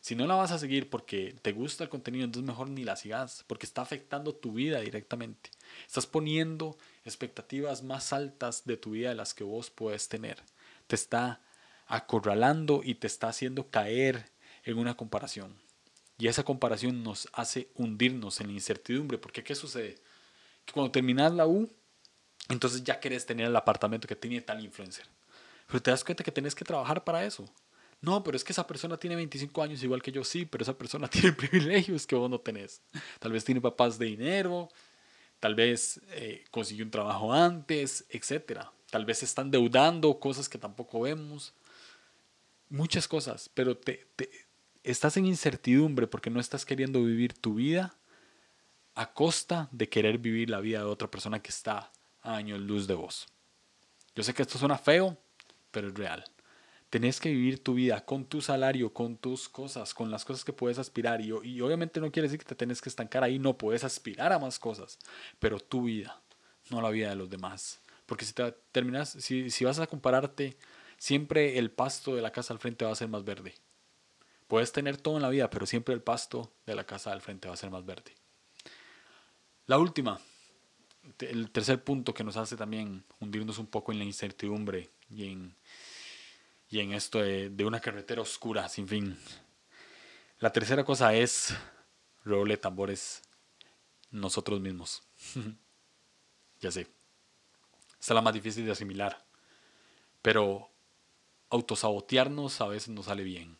Si 0.00 0.14
no 0.14 0.28
la 0.28 0.36
vas 0.36 0.52
a 0.52 0.58
seguir 0.60 0.88
porque 0.88 1.34
te 1.42 1.50
gusta 1.50 1.82
el 1.82 1.90
contenido, 1.90 2.24
entonces 2.24 2.46
mejor 2.46 2.70
ni 2.70 2.84
la 2.84 2.94
sigas, 2.94 3.44
porque 3.48 3.66
está 3.66 3.82
afectando 3.82 4.34
tu 4.34 4.52
vida 4.52 4.78
directamente. 4.80 5.50
Estás 5.84 6.06
poniendo 6.06 6.78
expectativas 7.04 7.82
más 7.82 8.12
altas 8.12 8.64
de 8.66 8.76
tu 8.76 8.92
vida 8.92 9.08
de 9.08 9.16
las 9.16 9.34
que 9.34 9.42
vos 9.42 9.68
puedes 9.70 10.08
tener. 10.08 10.40
Te 10.86 10.94
está 10.94 11.40
acorralando 11.88 12.82
y 12.84 12.94
te 12.94 13.08
está 13.08 13.28
haciendo 13.28 13.68
caer 13.68 14.30
en 14.62 14.78
una 14.78 14.96
comparación. 14.96 15.65
Y 16.18 16.28
esa 16.28 16.44
comparación 16.44 17.02
nos 17.02 17.28
hace 17.32 17.68
hundirnos 17.74 18.40
en 18.40 18.48
la 18.48 18.52
incertidumbre, 18.54 19.18
porque 19.18 19.44
¿qué 19.44 19.54
sucede? 19.54 19.96
Que 20.64 20.72
cuando 20.72 20.90
terminas 20.90 21.32
la 21.32 21.46
U, 21.46 21.70
entonces 22.48 22.84
ya 22.84 23.00
querés 23.00 23.26
tener 23.26 23.46
el 23.46 23.56
apartamento 23.56 24.08
que 24.08 24.16
tiene 24.16 24.40
tal 24.40 24.64
influencer. 24.64 25.06
Pero 25.66 25.82
te 25.82 25.90
das 25.90 26.04
cuenta 26.04 26.24
que 26.24 26.32
tenés 26.32 26.54
que 26.54 26.64
trabajar 26.64 27.04
para 27.04 27.24
eso. 27.24 27.48
No, 28.00 28.22
pero 28.22 28.36
es 28.36 28.44
que 28.44 28.52
esa 28.52 28.66
persona 28.66 28.96
tiene 28.96 29.16
25 29.16 29.62
años 29.62 29.82
igual 29.82 30.02
que 30.02 30.12
yo, 30.12 30.22
sí, 30.22 30.44
pero 30.44 30.62
esa 30.62 30.76
persona 30.76 31.08
tiene 31.10 31.32
privilegios 31.32 32.06
que 32.06 32.14
vos 32.14 32.30
no 32.30 32.40
tenés. 32.40 32.80
Tal 33.18 33.32
vez 33.32 33.44
tiene 33.44 33.60
papás 33.60 33.98
de 33.98 34.06
dinero, 34.06 34.68
tal 35.40 35.54
vez 35.54 36.00
eh, 36.10 36.44
consiguió 36.50 36.84
un 36.84 36.90
trabajo 36.90 37.32
antes, 37.32 38.04
etc. 38.10 38.60
Tal 38.90 39.04
vez 39.04 39.18
se 39.18 39.24
están 39.24 39.50
deudando, 39.50 40.18
cosas 40.20 40.48
que 40.48 40.58
tampoco 40.58 41.00
vemos. 41.00 41.52
Muchas 42.68 43.06
cosas, 43.06 43.50
pero 43.54 43.76
te, 43.76 44.08
te, 44.16 44.28
estás 44.86 45.16
en 45.16 45.26
incertidumbre 45.26 46.06
porque 46.06 46.30
no 46.30 46.40
estás 46.40 46.64
queriendo 46.64 47.02
vivir 47.04 47.34
tu 47.34 47.54
vida 47.54 47.96
a 48.94 49.12
costa 49.12 49.68
de 49.72 49.88
querer 49.88 50.18
vivir 50.18 50.48
la 50.48 50.60
vida 50.60 50.78
de 50.78 50.86
otra 50.86 51.10
persona 51.10 51.42
que 51.42 51.50
está 51.50 51.92
a 52.22 52.36
años 52.36 52.60
luz 52.60 52.86
de 52.86 52.94
vos. 52.94 53.26
Yo 54.14 54.22
sé 54.22 54.32
que 54.32 54.42
esto 54.42 54.58
suena 54.58 54.78
feo, 54.78 55.18
pero 55.70 55.88
es 55.88 55.94
real. 55.94 56.24
tenés 56.88 57.20
que 57.20 57.30
vivir 57.30 57.62
tu 57.62 57.74
vida 57.74 58.04
con 58.04 58.24
tu 58.24 58.40
salario, 58.40 58.92
con 58.92 59.16
tus 59.16 59.48
cosas, 59.48 59.92
con 59.92 60.10
las 60.10 60.24
cosas 60.24 60.44
que 60.44 60.52
puedes 60.52 60.78
aspirar. 60.78 61.20
Y, 61.20 61.32
y 61.42 61.60
obviamente 61.60 62.00
no 62.00 62.10
quiere 62.10 62.28
decir 62.28 62.38
que 62.38 62.46
te 62.46 62.54
tenés 62.54 62.80
que 62.80 62.88
estancar 62.88 63.24
ahí, 63.24 63.38
no 63.38 63.58
puedes 63.58 63.84
aspirar 63.84 64.32
a 64.32 64.38
más 64.38 64.58
cosas, 64.58 64.98
pero 65.38 65.60
tu 65.60 65.84
vida, 65.84 66.22
no 66.70 66.80
la 66.80 66.90
vida 66.90 67.10
de 67.10 67.16
los 67.16 67.28
demás. 67.28 67.80
Porque 68.06 68.24
si 68.24 68.32
te 68.32 68.52
terminas, 68.72 69.10
si, 69.10 69.50
si 69.50 69.64
vas 69.64 69.78
a 69.80 69.86
compararte, 69.86 70.56
siempre 70.96 71.58
el 71.58 71.70
pasto 71.70 72.14
de 72.14 72.22
la 72.22 72.32
casa 72.32 72.54
al 72.54 72.60
frente 72.60 72.84
va 72.84 72.92
a 72.92 72.96
ser 72.96 73.08
más 73.08 73.24
verde. 73.24 73.54
Puedes 74.46 74.72
tener 74.72 74.96
todo 74.96 75.16
en 75.16 75.22
la 75.22 75.28
vida, 75.28 75.50
pero 75.50 75.66
siempre 75.66 75.94
el 75.94 76.02
pasto 76.02 76.52
de 76.66 76.74
la 76.74 76.84
casa 76.84 77.12
al 77.12 77.20
frente 77.20 77.48
va 77.48 77.54
a 77.54 77.56
ser 77.56 77.70
más 77.70 77.84
verde. 77.84 78.14
La 79.66 79.78
última, 79.78 80.20
el 81.18 81.50
tercer 81.50 81.82
punto 81.82 82.14
que 82.14 82.22
nos 82.22 82.36
hace 82.36 82.56
también 82.56 83.04
hundirnos 83.20 83.58
un 83.58 83.66
poco 83.66 83.92
en 83.92 83.98
la 83.98 84.04
incertidumbre 84.04 84.90
y 85.10 85.32
en, 85.32 85.56
y 86.68 86.80
en 86.80 86.92
esto 86.92 87.20
de, 87.20 87.64
una 87.64 87.80
carretera 87.80 88.22
oscura 88.22 88.68
sin 88.68 88.86
fin. 88.86 89.18
La 90.38 90.52
tercera 90.52 90.84
cosa 90.84 91.14
es, 91.14 91.54
roble 92.24 92.56
tambores, 92.56 93.22
nosotros 94.10 94.60
mismos. 94.60 95.02
ya 96.60 96.70
sé. 96.70 96.86
Es 98.00 98.10
la 98.10 98.20
más 98.20 98.34
difícil 98.34 98.64
de 98.64 98.72
asimilar. 98.72 99.24
Pero 100.22 100.70
autosabotearnos 101.50 102.60
a 102.60 102.68
veces 102.68 102.88
nos 102.90 103.06
sale 103.06 103.24
bien. 103.24 103.56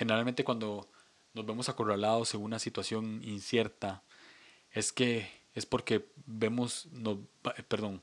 Generalmente 0.00 0.44
cuando 0.44 0.88
nos 1.34 1.44
vemos 1.44 1.68
acorralados 1.68 2.32
en 2.32 2.42
una 2.42 2.58
situación 2.58 3.20
incierta, 3.22 4.02
es 4.70 4.94
que 4.94 5.30
es 5.52 5.66
porque 5.66 6.10
vemos, 6.24 6.86
no, 6.86 7.28
perdón, 7.68 8.02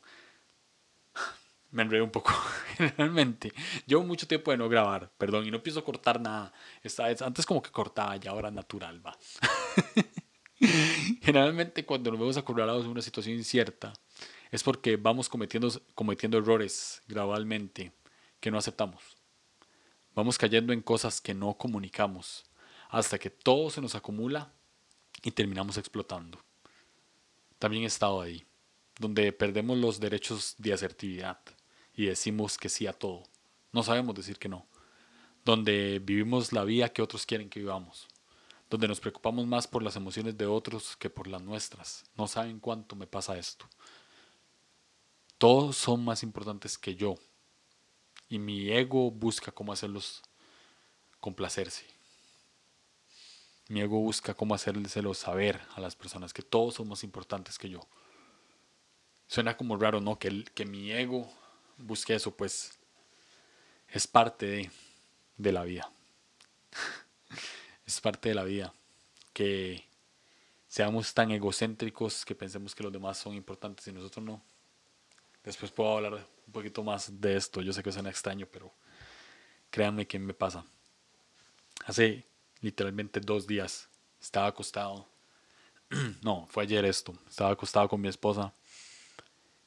me 1.72 1.82
enredé 1.82 2.04
un 2.04 2.12
poco. 2.12 2.32
Generalmente, 2.78 3.52
llevo 3.88 4.04
mucho 4.04 4.28
tiempo 4.28 4.52
de 4.52 4.58
no 4.58 4.70
grabar, 4.70 5.12
perdón, 5.18 5.48
y 5.48 5.50
no 5.50 5.64
pienso 5.64 5.84
cortar 5.84 6.22
nada. 6.22 6.54
Esta 6.84 7.08
antes 7.08 7.48
como 7.48 7.64
que 7.64 7.72
cortaba 7.72 8.16
y 8.16 8.28
ahora 8.28 8.52
natural 8.52 9.04
va. 9.04 9.18
Generalmente 11.24 11.84
cuando 11.84 12.12
nos 12.12 12.20
vemos 12.20 12.38
acorralados 12.38 12.86
en 12.86 12.92
una 12.92 13.02
situación 13.02 13.38
incierta, 13.38 13.92
es 14.52 14.62
porque 14.62 14.98
vamos 14.98 15.30
cometiendo, 15.30 15.72
cometiendo 15.96 16.38
errores 16.38 17.02
gradualmente 17.08 17.92
que 18.40 18.52
no 18.52 18.60
aceptamos. 18.60 19.17
Vamos 20.18 20.40
cayendo 20.40 20.74
en 20.74 20.82
cosas 20.82 21.22
que 21.22 21.36
no 21.36 21.54
comunicamos 21.60 22.44
hasta 22.90 23.20
que 23.20 23.30
todo 23.30 23.70
se 23.70 23.82
nos 23.82 23.94
acumula 23.94 24.52
y 25.22 25.30
terminamos 25.30 25.78
explotando. 25.78 26.40
También 27.60 27.84
he 27.84 27.86
estado 27.86 28.22
ahí, 28.22 28.44
donde 28.98 29.32
perdemos 29.32 29.78
los 29.78 30.00
derechos 30.00 30.56
de 30.58 30.74
asertividad 30.74 31.40
y 31.94 32.08
decimos 32.08 32.58
que 32.58 32.68
sí 32.68 32.88
a 32.88 32.94
todo. 32.94 33.26
No 33.72 33.84
sabemos 33.84 34.16
decir 34.16 34.40
que 34.40 34.50
no. 34.50 34.66
Donde 35.46 36.02
vivimos 36.04 36.52
la 36.52 36.64
vida 36.64 36.90
que 36.90 37.04
otros 37.04 37.28
quieren 37.28 37.48
que 37.48 37.60
vivamos. 37.60 38.08
Donde 38.72 38.88
nos 38.88 39.00
preocupamos 39.00 39.46
más 39.46 39.68
por 39.68 39.84
las 39.84 39.98
emociones 39.98 40.36
de 40.36 40.48
otros 40.48 40.98
que 40.98 41.12
por 41.12 41.28
las 41.28 41.44
nuestras. 41.44 42.06
No 42.16 42.26
saben 42.26 42.60
cuánto 42.60 42.96
me 42.96 43.06
pasa 43.06 43.38
esto. 43.38 43.68
Todos 45.38 45.78
son 45.78 46.04
más 46.04 46.24
importantes 46.24 46.76
que 46.76 46.96
yo. 46.96 47.20
Y 48.30 48.40
mi 48.40 48.72
ego 48.72 49.12
busca 49.12 49.52
cómo 49.52 49.72
hacerlos 49.72 50.22
complacerse. 51.20 51.86
Mi 53.70 53.82
ego 53.82 54.00
busca 54.00 54.34
cómo 54.34 54.56
hacérselo 54.56 55.14
saber 55.14 55.62
a 55.76 55.82
las 55.82 55.96
personas 55.96 56.34
que 56.34 56.42
todos 56.42 56.76
son 56.76 56.88
más 56.88 57.04
importantes 57.04 57.58
que 57.58 57.70
yo. 57.70 57.86
Suena 59.28 59.58
como 59.58 59.78
raro, 59.78 60.00
¿no? 60.00 60.18
Que, 60.18 60.30
el, 60.30 60.52
que 60.52 60.66
mi 60.66 60.92
ego 60.92 61.30
busque 61.78 62.16
eso, 62.16 62.36
pues 62.36 62.80
es 63.90 64.08
parte 64.08 64.46
de, 64.46 64.72
de 65.36 65.52
la 65.52 65.64
vida. 65.64 65.92
es 67.86 68.00
parte 68.00 68.30
de 68.30 68.36
la 68.36 68.44
vida. 68.44 68.74
Que 69.34 69.84
seamos 70.68 71.14
tan 71.14 71.32
egocéntricos 71.32 72.24
que 72.24 72.36
pensemos 72.36 72.74
que 72.74 72.84
los 72.84 72.94
demás 72.94 73.18
son 73.18 73.36
importantes 73.36 73.86
y 73.88 73.92
nosotros 73.92 74.26
no. 74.26 74.42
Después 75.44 75.72
puedo 75.72 75.98
hablar 75.98 76.26
un 76.48 76.54
poquito 76.54 76.84
más 76.84 77.20
de 77.20 77.36
esto. 77.36 77.62
Yo 77.62 77.74
sé 77.74 77.84
que 77.84 77.92
suena 77.92 78.10
extraño, 78.10 78.48
pero 78.52 78.74
créanme 79.70 80.08
que 80.08 80.18
me 80.18 80.34
pasa. 80.34 80.66
Hace 81.86 82.26
literalmente 82.62 83.20
dos 83.20 83.46
días. 83.46 83.90
Estaba 84.20 84.48
acostado. 84.48 85.08
no, 86.24 86.48
fue 86.48 86.64
ayer 86.64 86.86
esto. 86.86 87.14
Estaba 87.28 87.52
acostado 87.52 87.88
con 87.88 88.02
mi 88.02 88.08
esposa 88.08 88.54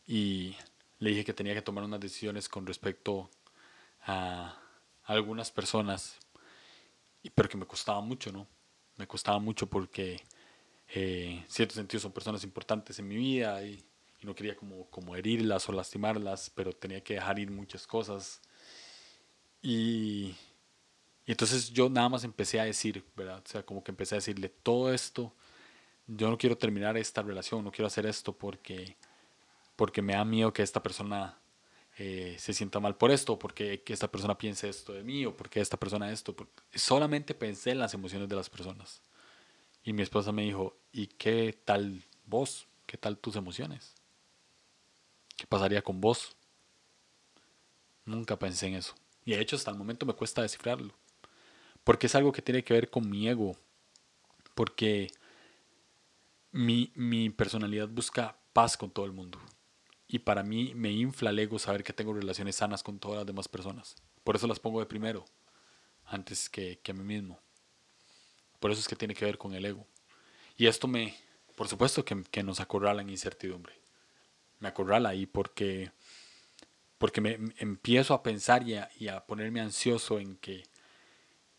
y 0.06 0.56
le 0.98 1.10
dije 1.10 1.24
que 1.24 1.34
tenía 1.34 1.54
que 1.54 1.62
tomar 1.62 1.84
unas 1.84 2.00
decisiones 2.00 2.48
con 2.48 2.66
respecto 2.66 3.30
a 4.02 4.58
algunas 5.04 5.50
personas, 5.50 6.18
pero 7.34 7.48
que 7.48 7.56
me 7.56 7.66
costaba 7.66 8.00
mucho, 8.00 8.32
¿no? 8.32 8.46
Me 8.96 9.06
costaba 9.06 9.38
mucho 9.38 9.68
porque 9.68 10.20
eh, 10.88 11.42
en 11.42 11.50
cierto 11.50 11.74
sentido 11.74 12.00
son 12.00 12.12
personas 12.12 12.42
importantes 12.44 12.98
en 12.98 13.08
mi 13.08 13.16
vida 13.16 13.62
y, 13.64 13.84
no 14.22 14.34
quería 14.34 14.56
como, 14.56 14.86
como 14.90 15.16
herirlas 15.16 15.68
o 15.68 15.72
lastimarlas, 15.72 16.50
pero 16.50 16.72
tenía 16.72 17.02
que 17.02 17.14
dejar 17.14 17.38
ir 17.38 17.50
muchas 17.50 17.86
cosas. 17.86 18.40
Y 19.62 20.34
y 21.30 21.32
entonces 21.32 21.70
yo 21.70 21.88
nada 21.88 22.08
más 22.08 22.24
empecé 22.24 22.58
a 22.58 22.64
decir, 22.64 23.04
¿verdad? 23.14 23.40
O 23.44 23.48
sea, 23.48 23.62
como 23.62 23.84
que 23.84 23.92
empecé 23.92 24.16
a 24.16 24.18
decirle 24.18 24.48
todo 24.48 24.92
esto, 24.92 25.32
yo 26.08 26.28
no 26.28 26.36
quiero 26.36 26.58
terminar 26.58 26.96
esta 26.96 27.22
relación, 27.22 27.62
no 27.62 27.70
quiero 27.70 27.86
hacer 27.86 28.04
esto 28.04 28.32
porque, 28.36 28.96
porque 29.76 30.02
me 30.02 30.14
da 30.14 30.24
miedo 30.24 30.52
que 30.52 30.62
esta 30.62 30.82
persona 30.82 31.38
eh, 31.98 32.34
se 32.36 32.52
sienta 32.52 32.80
mal 32.80 32.96
por 32.96 33.12
esto, 33.12 33.38
porque 33.38 33.80
que 33.84 33.92
esta 33.92 34.10
persona 34.10 34.36
piense 34.36 34.68
esto 34.68 34.92
de 34.92 35.04
mí, 35.04 35.24
o 35.24 35.36
porque 35.36 35.60
esta 35.60 35.76
persona 35.76 36.10
esto. 36.10 36.34
Solamente 36.74 37.32
pensé 37.32 37.70
en 37.70 37.78
las 37.78 37.94
emociones 37.94 38.28
de 38.28 38.34
las 38.34 38.50
personas. 38.50 39.00
Y 39.84 39.92
mi 39.92 40.02
esposa 40.02 40.32
me 40.32 40.42
dijo, 40.42 40.76
¿y 40.92 41.06
qué 41.06 41.56
tal 41.64 42.04
vos? 42.26 42.66
¿Qué 42.86 42.96
tal 42.96 43.18
tus 43.18 43.36
emociones? 43.36 43.94
¿Qué 45.40 45.46
pasaría 45.46 45.80
con 45.80 46.02
vos? 46.02 46.36
Nunca 48.04 48.38
pensé 48.38 48.66
en 48.66 48.74
eso. 48.74 48.94
Y 49.24 49.30
de 49.30 49.40
hecho 49.40 49.56
hasta 49.56 49.70
el 49.70 49.78
momento 49.78 50.04
me 50.04 50.12
cuesta 50.12 50.42
descifrarlo 50.42 50.94
porque 51.82 52.08
es 52.08 52.14
algo 52.14 52.30
que 52.30 52.42
tiene 52.42 52.62
que 52.62 52.74
ver 52.74 52.90
con 52.90 53.08
mi 53.08 53.26
ego, 53.26 53.56
porque 54.54 55.10
mi, 56.52 56.92
mi 56.94 57.30
personalidad 57.30 57.88
busca 57.88 58.36
paz 58.52 58.76
con 58.76 58.90
todo 58.90 59.06
el 59.06 59.12
mundo. 59.12 59.38
Y 60.08 60.18
para 60.18 60.42
mí 60.42 60.74
me 60.74 60.90
infla 60.90 61.30
el 61.30 61.38
ego 61.38 61.58
saber 61.58 61.84
que 61.84 61.94
tengo 61.94 62.12
relaciones 62.12 62.56
sanas 62.56 62.82
con 62.82 62.98
todas 62.98 63.16
las 63.18 63.26
demás 63.26 63.48
personas. 63.48 63.96
Por 64.24 64.36
eso 64.36 64.46
las 64.46 64.60
pongo 64.60 64.80
de 64.80 64.86
primero, 64.86 65.24
antes 66.04 66.50
que, 66.50 66.80
que 66.82 66.90
a 66.90 66.94
mí 66.94 67.02
mismo. 67.02 67.38
Por 68.58 68.72
eso 68.72 68.80
es 68.80 68.88
que 68.88 68.96
tiene 68.96 69.14
que 69.14 69.24
ver 69.24 69.38
con 69.38 69.54
el 69.54 69.64
ego. 69.64 69.86
Y 70.58 70.66
esto 70.66 70.86
me, 70.86 71.16
por 71.56 71.68
supuesto 71.68 72.04
que, 72.04 72.24
que 72.24 72.42
nos 72.42 72.60
acorrala 72.60 73.00
en 73.00 73.08
incertidumbre. 73.08 73.80
Me 74.60 74.68
acorrala 74.68 75.10
ahí 75.10 75.26
porque, 75.26 75.90
porque 76.98 77.20
me, 77.20 77.38
empiezo 77.58 78.14
a 78.14 78.22
pensar 78.22 78.66
y 78.66 78.74
a, 78.74 78.88
y 78.98 79.08
a 79.08 79.26
ponerme 79.26 79.60
ansioso 79.60 80.18
en 80.20 80.36
que 80.36 80.64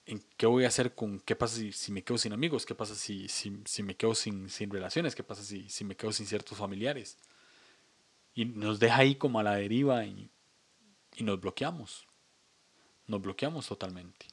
en 0.06 0.24
qué 0.38 0.46
voy 0.46 0.66
a 0.66 0.68
hacer 0.68 0.96
con 0.96 1.20
qué 1.20 1.36
pasa 1.36 1.56
si, 1.56 1.72
si 1.72 1.92
me 1.92 2.04
quedo 2.04 2.18
sin 2.18 2.34
amigos, 2.34 2.66
qué 2.66 2.76
pasa 2.76 2.96
si, 2.96 3.28
si, 3.28 3.62
si 3.66 3.84
me 3.84 3.96
quedo 3.96 4.16
sin, 4.16 4.50
sin, 4.50 4.70
relaciones, 4.70 5.16
qué 5.16 5.24
pasa 5.24 5.44
si, 5.44 5.70
si 5.70 5.86
me 5.86 5.96
quedo 5.96 6.12
sin 6.12 6.26
ciertos 6.26 6.58
familiares. 6.58 7.18
Y 8.34 8.46
nos 8.46 8.80
deja 8.80 8.98
ahí 8.98 9.16
como 9.16 9.40
a 9.40 9.44
la 9.44 9.56
deriva 9.56 10.06
y, 10.06 10.30
y 11.16 11.24
nos 11.24 11.40
bloqueamos. 11.40 12.08
Nos 13.08 13.22
bloqueamos 13.22 13.68
totalmente. 13.68 14.28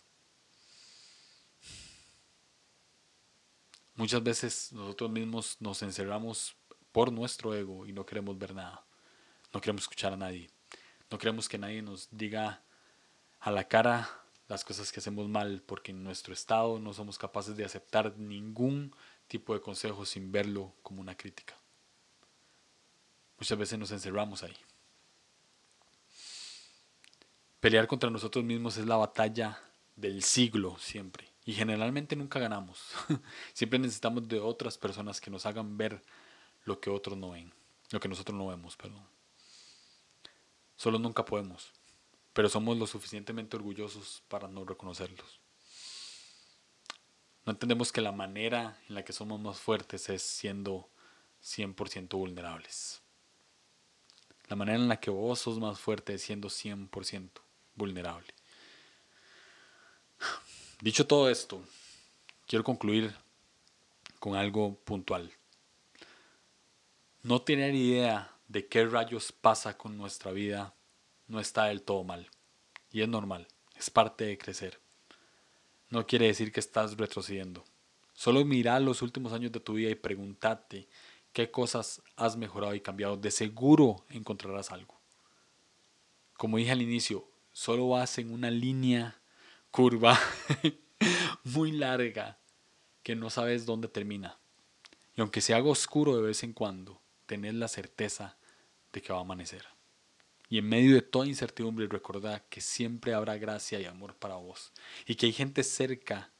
Muchas 3.94 4.22
veces 4.22 4.72
nosotros 4.72 5.10
mismos 5.10 5.56
nos 5.60 5.82
encerramos 5.82 6.56
por 6.98 7.12
nuestro 7.12 7.54
ego 7.54 7.86
y 7.86 7.92
no 7.92 8.04
queremos 8.04 8.36
ver 8.36 8.56
nada. 8.56 8.84
No 9.52 9.60
queremos 9.60 9.82
escuchar 9.82 10.14
a 10.14 10.16
nadie. 10.16 10.50
No 11.12 11.16
queremos 11.16 11.48
que 11.48 11.56
nadie 11.56 11.80
nos 11.80 12.08
diga 12.10 12.60
a 13.38 13.52
la 13.52 13.68
cara 13.68 14.10
las 14.48 14.64
cosas 14.64 14.90
que 14.90 14.98
hacemos 14.98 15.28
mal, 15.28 15.62
porque 15.64 15.92
en 15.92 16.02
nuestro 16.02 16.34
estado 16.34 16.80
no 16.80 16.92
somos 16.92 17.16
capaces 17.16 17.56
de 17.56 17.64
aceptar 17.64 18.18
ningún 18.18 18.92
tipo 19.28 19.54
de 19.54 19.60
consejo 19.60 20.04
sin 20.04 20.32
verlo 20.32 20.74
como 20.82 21.00
una 21.00 21.16
crítica. 21.16 21.54
Muchas 23.38 23.56
veces 23.56 23.78
nos 23.78 23.92
encerramos 23.92 24.42
ahí. 24.42 24.56
Pelear 27.60 27.86
contra 27.86 28.10
nosotros 28.10 28.44
mismos 28.44 28.76
es 28.76 28.86
la 28.86 28.96
batalla 28.96 29.60
del 29.94 30.24
siglo 30.24 30.76
siempre. 30.80 31.28
Y 31.44 31.52
generalmente 31.52 32.16
nunca 32.16 32.40
ganamos. 32.40 32.90
siempre 33.52 33.78
necesitamos 33.78 34.26
de 34.26 34.40
otras 34.40 34.76
personas 34.76 35.20
que 35.20 35.30
nos 35.30 35.46
hagan 35.46 35.78
ver 35.78 36.02
lo 36.68 36.80
que 36.80 36.90
otros 36.90 37.18
no 37.18 37.30
ven. 37.30 37.52
Lo 37.90 37.98
que 37.98 38.08
nosotros 38.08 38.36
no 38.36 38.46
vemos, 38.46 38.76
perdón. 38.76 39.04
Solo 40.76 40.98
nunca 40.98 41.24
podemos 41.24 41.72
pero 42.38 42.48
somos 42.48 42.78
lo 42.78 42.86
suficientemente 42.86 43.56
orgullosos 43.56 44.22
para 44.28 44.46
no 44.46 44.64
reconocerlos. 44.64 45.40
No 47.44 47.50
entendemos 47.50 47.90
que 47.90 48.00
la 48.00 48.12
manera 48.12 48.80
en 48.88 48.94
la 48.94 49.04
que 49.04 49.12
somos 49.12 49.40
más 49.40 49.58
fuertes 49.58 50.08
es 50.08 50.22
siendo 50.22 50.88
100% 51.42 52.16
vulnerables. 52.16 53.02
La 54.46 54.54
manera 54.54 54.78
en 54.78 54.86
la 54.86 55.00
que 55.00 55.10
vos 55.10 55.40
sos 55.40 55.58
más 55.58 55.80
fuerte 55.80 56.14
es 56.14 56.22
siendo 56.22 56.46
100% 56.46 57.28
vulnerable. 57.74 58.32
dicho 60.80 61.08
todo 61.08 61.30
esto, 61.30 61.60
quiero 62.46 62.62
concluir 62.62 63.16
con 64.20 64.36
algo 64.36 64.76
puntual. 64.84 65.32
No 67.22 67.42
tener 67.42 67.74
idea 67.74 68.32
de 68.46 68.68
qué 68.68 68.86
rayos 68.86 69.32
pasa 69.32 69.76
con 69.76 69.98
nuestra 69.98 70.30
vida 70.30 70.74
no 71.26 71.40
está 71.40 71.64
del 71.64 71.82
todo 71.82 72.04
mal. 72.04 72.30
Y 72.92 73.02
es 73.02 73.08
normal, 73.08 73.48
es 73.76 73.90
parte 73.90 74.24
de 74.24 74.38
crecer. 74.38 74.80
No 75.90 76.06
quiere 76.06 76.26
decir 76.26 76.52
que 76.52 76.60
estás 76.60 76.96
retrocediendo. 76.96 77.64
Solo 78.14 78.44
mira 78.44 78.78
los 78.78 79.02
últimos 79.02 79.32
años 79.32 79.50
de 79.50 79.60
tu 79.60 79.74
vida 79.74 79.90
y 79.90 79.96
pregúntate 79.96 80.88
qué 81.32 81.50
cosas 81.50 82.02
has 82.16 82.36
mejorado 82.36 82.74
y 82.74 82.80
cambiado. 82.80 83.16
De 83.16 83.30
seguro 83.30 84.04
encontrarás 84.10 84.70
algo. 84.70 84.98
Como 86.36 86.56
dije 86.56 86.70
al 86.70 86.82
inicio, 86.82 87.28
solo 87.52 87.88
vas 87.88 88.18
en 88.18 88.32
una 88.32 88.50
línea 88.50 89.20
curva 89.72 90.18
muy 91.44 91.72
larga 91.72 92.38
que 93.02 93.16
no 93.16 93.28
sabes 93.28 93.66
dónde 93.66 93.88
termina. 93.88 94.38
Y 95.16 95.20
aunque 95.20 95.40
se 95.40 95.52
haga 95.52 95.68
oscuro 95.68 96.16
de 96.16 96.22
vez 96.22 96.44
en 96.44 96.52
cuando, 96.52 97.00
tenés 97.28 97.54
la 97.54 97.68
certeza 97.68 98.36
de 98.92 99.02
que 99.02 99.12
va 99.12 99.18
a 99.18 99.22
amanecer. 99.22 99.64
Y 100.48 100.58
en 100.58 100.68
medio 100.68 100.94
de 100.94 101.02
toda 101.02 101.26
incertidumbre 101.26 101.86
recordá 101.86 102.42
que 102.48 102.62
siempre 102.62 103.12
habrá 103.12 103.36
gracia 103.36 103.78
y 103.78 103.84
amor 103.84 104.16
para 104.16 104.36
vos 104.36 104.72
y 105.06 105.14
que 105.14 105.26
hay 105.26 105.32
gente 105.32 105.62
cerca 105.62 106.32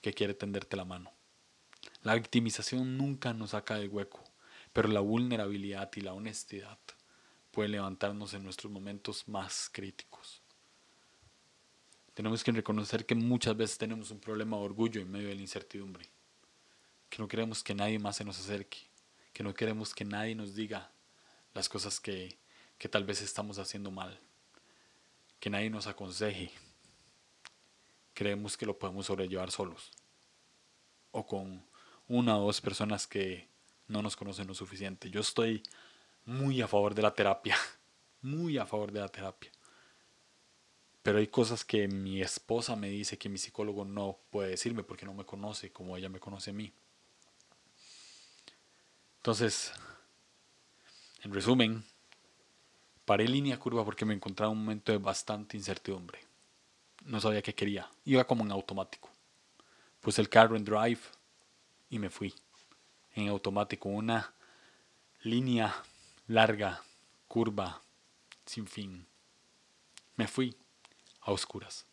que 0.00 0.14
quiere 0.14 0.32
tenderte 0.32 0.76
la 0.76 0.84
mano. 0.84 1.12
La 2.02 2.14
victimización 2.14 2.96
nunca 2.96 3.34
nos 3.34 3.50
saca 3.50 3.74
del 3.74 3.88
hueco, 3.88 4.22
pero 4.72 4.88
la 4.88 5.00
vulnerabilidad 5.00 5.90
y 5.96 6.02
la 6.02 6.14
honestidad 6.14 6.78
pueden 7.50 7.72
levantarnos 7.72 8.32
en 8.34 8.44
nuestros 8.44 8.72
momentos 8.72 9.26
más 9.26 9.68
críticos. 9.72 10.40
Tenemos 12.14 12.44
que 12.44 12.52
reconocer 12.52 13.06
que 13.06 13.16
muchas 13.16 13.56
veces 13.56 13.76
tenemos 13.76 14.12
un 14.12 14.20
problema 14.20 14.56
de 14.56 14.62
orgullo 14.62 15.00
en 15.00 15.10
medio 15.10 15.28
de 15.28 15.34
la 15.34 15.40
incertidumbre, 15.40 16.08
que 17.08 17.18
no 17.18 17.26
queremos 17.26 17.64
que 17.64 17.74
nadie 17.74 17.98
más 17.98 18.16
se 18.16 18.24
nos 18.24 18.38
acerque, 18.38 18.87
que 19.38 19.44
no 19.44 19.54
queremos 19.54 19.94
que 19.94 20.04
nadie 20.04 20.34
nos 20.34 20.56
diga 20.56 20.90
las 21.54 21.68
cosas 21.68 22.00
que, 22.00 22.36
que 22.76 22.88
tal 22.88 23.04
vez 23.04 23.22
estamos 23.22 23.60
haciendo 23.60 23.92
mal, 23.92 24.18
que 25.38 25.48
nadie 25.48 25.70
nos 25.70 25.86
aconseje. 25.86 26.50
Creemos 28.14 28.56
que 28.56 28.66
lo 28.66 28.76
podemos 28.76 29.06
sobrellevar 29.06 29.52
solos 29.52 29.92
o 31.12 31.24
con 31.24 31.64
una 32.08 32.36
o 32.36 32.46
dos 32.46 32.60
personas 32.60 33.06
que 33.06 33.46
no 33.86 34.02
nos 34.02 34.16
conocen 34.16 34.48
lo 34.48 34.54
suficiente. 34.54 35.08
Yo 35.08 35.20
estoy 35.20 35.62
muy 36.24 36.60
a 36.60 36.66
favor 36.66 36.92
de 36.96 37.02
la 37.02 37.14
terapia, 37.14 37.56
muy 38.22 38.58
a 38.58 38.66
favor 38.66 38.90
de 38.90 38.98
la 38.98 39.08
terapia. 39.08 39.52
Pero 41.00 41.18
hay 41.18 41.28
cosas 41.28 41.64
que 41.64 41.86
mi 41.86 42.20
esposa 42.22 42.74
me 42.74 42.88
dice 42.88 43.18
que 43.18 43.28
mi 43.28 43.38
psicólogo 43.38 43.84
no 43.84 44.18
puede 44.30 44.50
decirme 44.50 44.82
porque 44.82 45.06
no 45.06 45.14
me 45.14 45.24
conoce 45.24 45.70
como 45.70 45.96
ella 45.96 46.08
me 46.08 46.18
conoce 46.18 46.50
a 46.50 46.54
mí. 46.54 46.72
Entonces, 49.18 49.72
en 51.22 51.34
resumen, 51.34 51.84
paré 53.04 53.28
línea 53.28 53.58
curva 53.58 53.84
porque 53.84 54.04
me 54.04 54.14
encontraba 54.14 54.52
en 54.52 54.58
un 54.58 54.64
momento 54.64 54.92
de 54.92 54.98
bastante 54.98 55.56
incertidumbre. 55.56 56.20
No 57.04 57.20
sabía 57.20 57.42
qué 57.42 57.54
quería. 57.54 57.90
Iba 58.04 58.24
como 58.24 58.44
en 58.44 58.52
automático. 58.52 59.10
Puse 60.00 60.20
el 60.20 60.28
carro 60.28 60.56
en 60.56 60.64
drive 60.64 61.00
y 61.90 61.98
me 61.98 62.10
fui. 62.10 62.34
En 63.14 63.28
automático, 63.28 63.88
una 63.88 64.32
línea 65.22 65.74
larga, 66.28 66.82
curva, 67.26 67.82
sin 68.46 68.66
fin. 68.66 69.06
Me 70.16 70.28
fui 70.28 70.56
a 71.22 71.32
oscuras. 71.32 71.86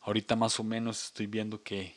Ahorita 0.00 0.36
más 0.36 0.60
o 0.60 0.64
menos 0.64 1.04
estoy 1.04 1.26
viendo 1.26 1.62
que 1.62 1.96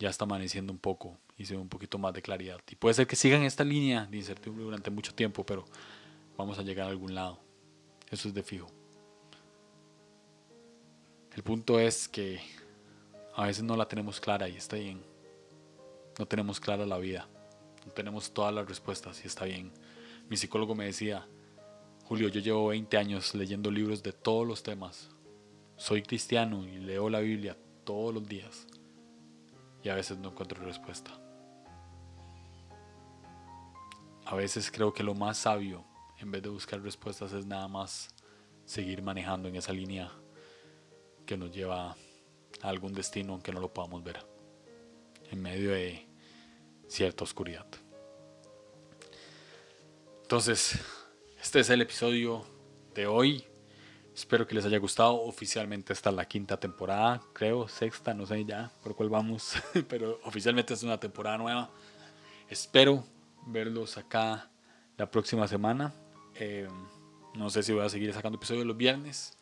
ya 0.00 0.08
está 0.08 0.24
amaneciendo 0.24 0.72
un 0.72 0.78
poco 0.78 1.18
y 1.36 1.44
se 1.44 1.54
ve 1.54 1.60
un 1.60 1.68
poquito 1.68 1.98
más 1.98 2.14
de 2.14 2.22
claridad. 2.22 2.58
Y 2.68 2.74
puede 2.74 2.94
ser 2.94 3.06
que 3.06 3.16
sigan 3.16 3.42
esta 3.42 3.64
línea 3.64 4.06
de 4.06 4.16
incertidumbre 4.16 4.64
durante 4.64 4.90
mucho 4.90 5.14
tiempo, 5.14 5.44
pero 5.44 5.66
vamos 6.36 6.58
a 6.58 6.62
llegar 6.62 6.86
a 6.86 6.90
algún 6.90 7.14
lado. 7.14 7.38
Eso 8.10 8.26
es 8.26 8.34
de 8.34 8.42
fijo. 8.42 8.66
El 11.34 11.42
punto 11.42 11.78
es 11.78 12.08
que 12.08 12.40
a 13.36 13.46
veces 13.46 13.62
no 13.62 13.76
la 13.76 13.86
tenemos 13.86 14.20
clara 14.20 14.48
y 14.48 14.56
está 14.56 14.76
bien. 14.76 15.02
No 16.18 16.26
tenemos 16.26 16.58
clara 16.58 16.86
la 16.86 16.98
vida. 16.98 17.28
No 17.86 17.92
tenemos 17.92 18.32
todas 18.32 18.54
las 18.54 18.66
respuestas 18.66 19.22
y 19.22 19.26
está 19.26 19.44
bien. 19.44 19.70
Mi 20.30 20.36
psicólogo 20.36 20.74
me 20.74 20.86
decía, 20.86 21.26
Julio, 22.04 22.28
yo 22.28 22.40
llevo 22.40 22.68
20 22.68 22.96
años 22.96 23.34
leyendo 23.34 23.70
libros 23.70 24.02
de 24.02 24.12
todos 24.12 24.46
los 24.46 24.62
temas. 24.62 25.10
Soy 25.76 26.02
cristiano 26.02 26.66
y 26.66 26.78
leo 26.78 27.10
la 27.10 27.20
Biblia 27.20 27.56
todos 27.84 28.14
los 28.14 28.26
días. 28.26 28.66
Y 29.82 29.88
a 29.88 29.94
veces 29.94 30.18
no 30.18 30.30
encuentro 30.30 30.62
respuesta. 30.64 31.10
A 34.26 34.34
veces 34.34 34.70
creo 34.70 34.92
que 34.92 35.02
lo 35.02 35.14
más 35.14 35.38
sabio, 35.38 35.84
en 36.18 36.30
vez 36.30 36.42
de 36.42 36.48
buscar 36.50 36.80
respuestas, 36.80 37.32
es 37.32 37.46
nada 37.46 37.66
más 37.66 38.14
seguir 38.64 39.02
manejando 39.02 39.48
en 39.48 39.56
esa 39.56 39.72
línea 39.72 40.12
que 41.26 41.36
nos 41.36 41.50
lleva 41.50 41.90
a 41.90 41.96
algún 42.62 42.92
destino 42.92 43.32
aunque 43.32 43.52
no 43.52 43.60
lo 43.60 43.72
podamos 43.72 44.04
ver. 44.04 44.24
En 45.30 45.42
medio 45.42 45.72
de 45.72 46.06
cierta 46.88 47.24
oscuridad. 47.24 47.66
Entonces, 50.22 50.78
este 51.40 51.60
es 51.60 51.70
el 51.70 51.80
episodio 51.80 52.46
de 52.94 53.06
hoy. 53.08 53.49
Espero 54.20 54.46
que 54.46 54.54
les 54.54 54.66
haya 54.66 54.76
gustado. 54.76 55.14
Oficialmente 55.22 55.94
esta 55.94 56.10
es 56.10 56.16
la 56.16 56.26
quinta 56.26 56.58
temporada, 56.58 57.22
creo, 57.32 57.66
sexta, 57.68 58.12
no 58.12 58.26
sé 58.26 58.44
ya 58.44 58.70
por 58.82 58.94
cuál 58.94 59.08
vamos, 59.08 59.54
pero 59.88 60.20
oficialmente 60.24 60.74
es 60.74 60.82
una 60.82 61.00
temporada 61.00 61.38
nueva. 61.38 61.70
Espero 62.50 63.02
verlos 63.46 63.96
acá 63.96 64.50
la 64.98 65.10
próxima 65.10 65.48
semana. 65.48 65.94
Eh, 66.34 66.68
no 67.34 67.48
sé 67.48 67.62
si 67.62 67.72
voy 67.72 67.82
a 67.82 67.88
seguir 67.88 68.12
sacando 68.12 68.36
episodios 68.36 68.66
los 68.66 68.76
viernes, 68.76 69.38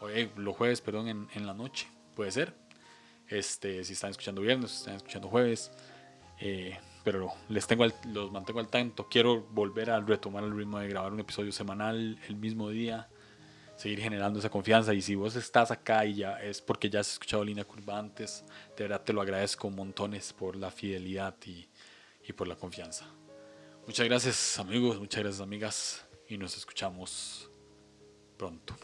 o 0.00 0.10
eh, 0.10 0.30
los 0.36 0.54
jueves, 0.54 0.82
perdón, 0.82 1.08
en, 1.08 1.26
en, 1.32 1.46
la 1.46 1.54
noche, 1.54 1.88
puede 2.14 2.30
ser. 2.30 2.54
Este, 3.26 3.82
si 3.84 3.94
están 3.94 4.10
escuchando 4.10 4.42
viernes, 4.42 4.70
si 4.70 4.76
están 4.80 4.96
escuchando 4.96 5.28
jueves. 5.28 5.72
Eh, 6.40 6.78
pero 7.04 7.32
les 7.48 7.66
tengo 7.66 7.86
los 8.12 8.30
mantengo 8.30 8.60
al 8.60 8.68
tanto. 8.68 9.08
Quiero 9.08 9.40
volver 9.40 9.90
a 9.90 9.98
retomar 9.98 10.44
el 10.44 10.54
ritmo 10.54 10.78
de 10.78 10.88
grabar 10.88 11.10
un 11.10 11.20
episodio 11.20 11.52
semanal 11.52 12.18
el 12.28 12.36
mismo 12.36 12.68
día 12.68 13.08
seguir 13.80 14.00
generando 14.00 14.38
esa 14.38 14.50
confianza. 14.50 14.92
Y 14.92 15.00
si 15.00 15.14
vos 15.14 15.36
estás 15.36 15.70
acá 15.70 16.04
y 16.04 16.16
ya 16.16 16.40
es 16.42 16.60
porque 16.60 16.90
ya 16.90 17.00
has 17.00 17.12
escuchado 17.12 17.42
Línea 17.42 17.64
Curva 17.64 17.98
antes, 17.98 18.44
de 18.76 18.84
verdad 18.84 19.02
te 19.02 19.14
lo 19.14 19.22
agradezco 19.22 19.70
montones 19.70 20.34
por 20.34 20.54
la 20.54 20.70
fidelidad 20.70 21.34
y, 21.46 21.66
y 22.28 22.32
por 22.34 22.46
la 22.46 22.56
confianza. 22.56 23.06
Muchas 23.86 24.06
gracias 24.06 24.58
amigos, 24.58 25.00
muchas 25.00 25.22
gracias 25.22 25.40
amigas 25.40 26.06
y 26.28 26.36
nos 26.36 26.56
escuchamos 26.58 27.50
pronto. 28.36 28.76